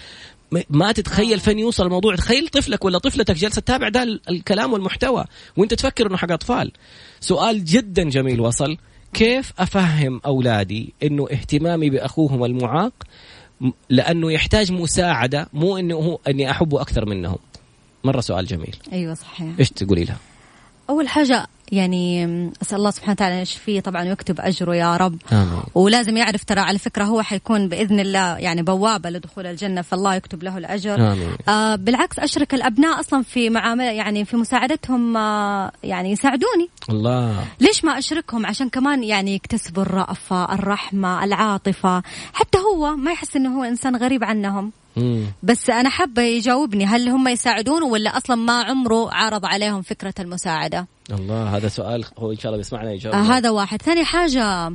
[0.70, 2.16] ما تتخيل فين يوصل الموضوع.
[2.16, 5.24] تخيل طفلك ولا طفلتك جالسه تتابع ده الكلام والمحتوى
[5.56, 6.72] وانت تفكر إنه حق أطفال.
[7.20, 8.76] سؤال جدا جميل وصل.
[9.12, 12.92] كيف أفهم أولادي إنه اهتمامي بأخوهم المعاق
[13.90, 17.38] لأنه يحتاج مساعدة مو إنه هو إني أحبه أكثر منهم؟
[18.04, 18.76] مرة سؤال جميل.
[18.92, 19.54] أيوه صحيح.
[19.58, 20.18] إيش تقولي لها
[20.90, 22.24] أول حاجة يعني
[22.62, 25.18] أسأل الله سبحانه وتعالى يشفيه طبعا ويكتب أجره يا رب.
[25.32, 25.62] آمين.
[25.74, 30.42] ولازم يعرف ترى على فكرة هو حيكون بإذن الله يعني بوابة لدخول الجنة فالله يكتب
[30.42, 31.12] له الأجر.
[31.12, 31.30] آمين.
[31.48, 36.68] آه بالعكس أشرك الأبناء أصلا في معامله يعني في مساعدتهم آه يعني يساعدوني.
[36.90, 37.44] الله.
[37.60, 42.02] ليش ما أشركهم؟ عشان كمان يعني يكتسبوا الرأفة الرحمة العاطفة.
[42.32, 44.72] حتى هو ما يحس إنه هو إنسان غريب عنهم.
[45.42, 50.86] بس أنا حابة يجاوبني هل هم يساعدونه ولا أصلا ما عمره عرض عليهم فكرة المساعدة؟
[51.10, 53.82] الله هذا سؤال هو إن شاء الله بيسمعنا يجاوب آه هذا واحد.
[53.82, 54.72] ثاني حاجة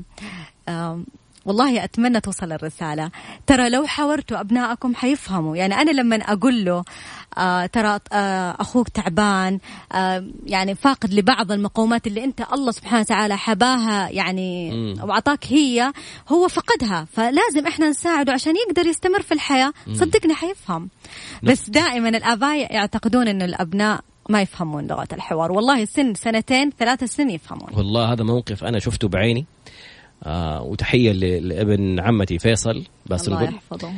[0.70, 1.04] آه
[1.46, 3.12] والله أتمنى توصل الرسالة.
[3.48, 5.56] ترى لو حاورتوا ابنائكم حيفهموا.
[5.56, 6.84] يعني أنا لما أقول له
[7.38, 9.60] آه ترى آه أخوك تعبان
[9.92, 14.72] آه يعني فاقد لبعض المقومات اللي أنت الله سبحانه وتعالى حباها يعني
[15.04, 15.94] وأعطاك هي
[16.30, 17.08] هو فقدها.
[17.14, 19.74] فلازم إحنا نساعده عشان يقدر يستمر في الحياة.
[19.94, 20.90] صدقني حيفهم.
[21.44, 25.52] بس دائما الآباء يعتقدون إنه الأبناء ما يفهمون لغة الحوار.
[25.52, 27.70] والله سن سنتين ثلاثة سن يفهمون.
[27.74, 29.46] والله هذا موقف أنا شفته بعيني.
[30.24, 33.94] آه وتحية لابن عمتي فيصل بس الله يحفظه.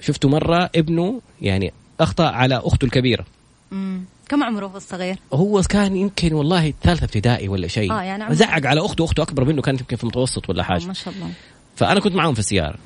[0.00, 3.24] شفته مرة ابنه يعني أخطأ على أخته الكبيرة.
[3.72, 7.92] امم كم عمره هو الصغير؟ هو كان يمكن والله ثالثة ابتدائي ولا شيء.
[7.92, 10.84] آه يعني زعق على أخته أخته أكبر منه كانت يمكن في متوسط ولا حاجة.
[10.84, 11.30] ما شاء الله.
[11.76, 12.78] فأنا كنت معاهم في السيارة.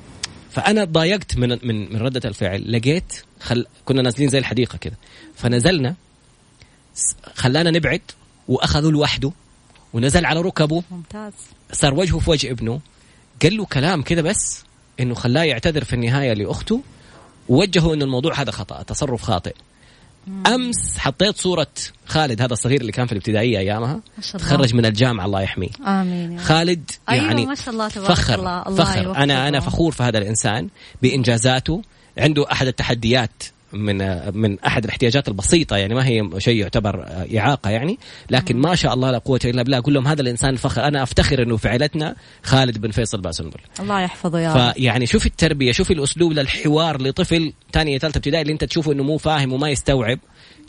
[0.51, 2.71] فأنا ضايقت من من من ردة الفعل.
[2.71, 3.65] لقيت خل...
[3.85, 4.95] كنا نازلين زي الحديقة كده.
[5.35, 5.95] فنزلنا
[7.35, 8.01] خلانا نبعد
[8.47, 9.31] وأخذوا لوحده
[9.93, 10.83] ونزل على ركبه.
[10.91, 11.33] ممتاز.
[11.71, 12.79] صار وجهه في وجه ابنه.
[13.41, 14.63] قال له كلام كذا بس
[14.99, 16.81] إنه خلاه يعتذر في النهاية لأخته.
[17.49, 19.53] ووجهه إنه الموضوع هذا خطأ تصرف خاطئ.
[20.47, 21.67] أمس حطيت صورة
[22.05, 24.45] خالد هذا الصغير اللي كان في الابتدائية أيامها الله.
[24.45, 25.69] تخرج من الجامعة الله يحميه.
[25.87, 28.67] آمين خالد أيوة، يعني أيوة ما شاء الله تبارك فخر الله.
[28.67, 29.17] الله فخر.
[29.17, 30.69] أنا أنا فخور في هذا الإنسان
[31.01, 31.81] بإنجازاته.
[32.17, 33.43] عنده أحد التحديات
[33.73, 33.97] من
[34.37, 37.05] من أحد الاحتياجات البسيطة يعني ما هي شيء يعتبر
[37.37, 37.99] إعاقة يعني
[38.29, 39.77] لكن ما شاء الله لا قوة إلا بالله.
[39.77, 40.87] أقول لهم هذا الإنسان الفخر.
[40.87, 43.59] أنا أفتخر إنه في عائلتنا خالد بن فيصل باسنبل.
[43.79, 44.73] الله يحفظه يا رب.
[44.73, 49.17] فيعني شوفي التربية شوفي الأسلوب للحوار لطفل ثانية ثالثة ابتدائي اللي أنت تشوفه إنه مو
[49.17, 50.19] فاهم وما يستوعب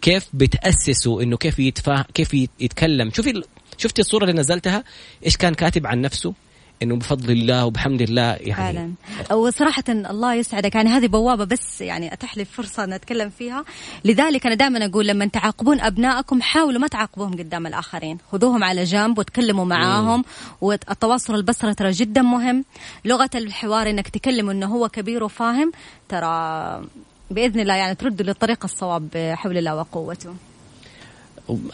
[0.02, 3.10] كيف بتأسسه إنه كيف يتفاهم كيف يتكلم.
[3.10, 3.42] شوفي
[3.78, 4.84] شفتي الصورة اللي نزلتها؟
[5.26, 6.34] إيش كان كاتب عن نفسه؟
[6.82, 8.54] إنه بفضل الله وبحمد الله يعني.
[8.54, 9.36] فعلا.
[9.36, 10.74] وصراحه الله يسعدك.
[10.74, 13.64] يعني هذه بوابة بس يعني اتح لي فرصة نتكلم فيها.
[14.04, 18.18] لذلك أنا دائما أقول لما تعاقبون أبنائكم حاولوا ما تعاقبوهم قدام الآخرين.
[18.32, 20.24] خذوهم على جنب وتكلموا معاهم.
[20.60, 22.64] والتواصل البصري ترى جدا مهم.
[23.04, 25.72] لغة الحوار إنك تكلمه إنه هو كبير وفاهم
[26.08, 26.82] ترى
[27.30, 30.34] بإذن الله يعني تردوا للطريق الصواب بحول الله وقوته.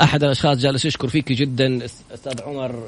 [0.00, 2.84] أحد الأشخاص جالس يشكر فيك جدا أستاذ عمر.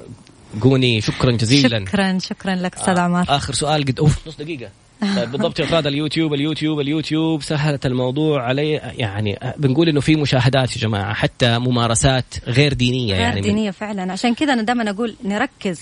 [0.61, 1.85] قوني شكرا جزيلا.
[1.85, 3.25] شكرا شكرا لك أستاذ عمر.
[3.29, 4.71] آخر سؤال قد أوف نص دقيقة.
[5.01, 10.81] طيب بالضبط يا اليوتيوب اليوتيوب اليوتيوب سهلت الموضوع علي يعني بنقول إنه في مشاهدات يا
[10.81, 14.13] جماعة حتى ممارسات غير دينية غير يعني دينية فعلا.
[14.13, 15.81] عشان كذا أنا دائما أقول نركز.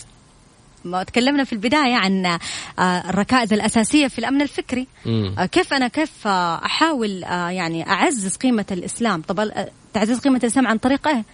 [0.85, 2.41] ما تكلمنا في البداية عن آه،
[2.79, 4.87] الركائز الأساسية في الأمن الفكري.
[5.07, 5.35] مم.
[5.39, 9.51] آه، كيف أنا كيف آه، أحاول يعني أعزز قيمة الإسلام؟ طب
[9.95, 11.25] تعزيز قيمة الإسلام عن طريق إيه؟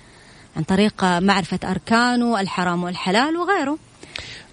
[0.57, 3.78] عن طريق معرفة أركانه الحرام والحلال وغيره.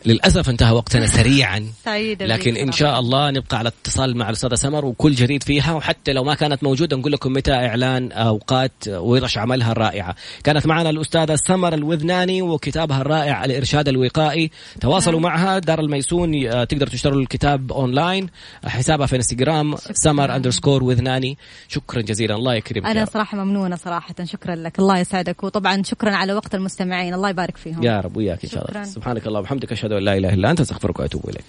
[0.08, 1.68] للأسف انتهى وقتنا سريعا.
[1.86, 6.14] سعيدة لكن إن شاء الله نبقى على اتصال مع الأستاذة سمر وكل جديد فيها وحتى
[6.14, 10.16] لو ما كانت موجودة نقول لكم متى إعلان أوقات ورش عملها الرائعة.
[10.44, 14.52] كانت معنا الأستاذة سمر الوذناني وكتابها الرائع الإرشاد الوقائي.
[14.82, 15.32] تواصلوا نعم.
[15.32, 18.30] معها دار الميسون آه، تقدروا تشتروا الكتاب أونلاين.
[18.66, 21.38] حسابها في انستغرام سمر underscore وذناني.
[21.68, 25.44] شكرا جزيلا الله يكرمك أنا صراحة ممنونة صراحة شكرا لك الله يسعدك.
[25.44, 27.84] وطبعا شكرا على وقت المستمعين الله يبارك فيهم.
[27.84, 28.84] يا رب وياك إن شاء الله.
[28.84, 31.46] سبحانك اللهم وبحمدك أشهد ان لا إله إلا أنت أستغفرك وأتوب إليك.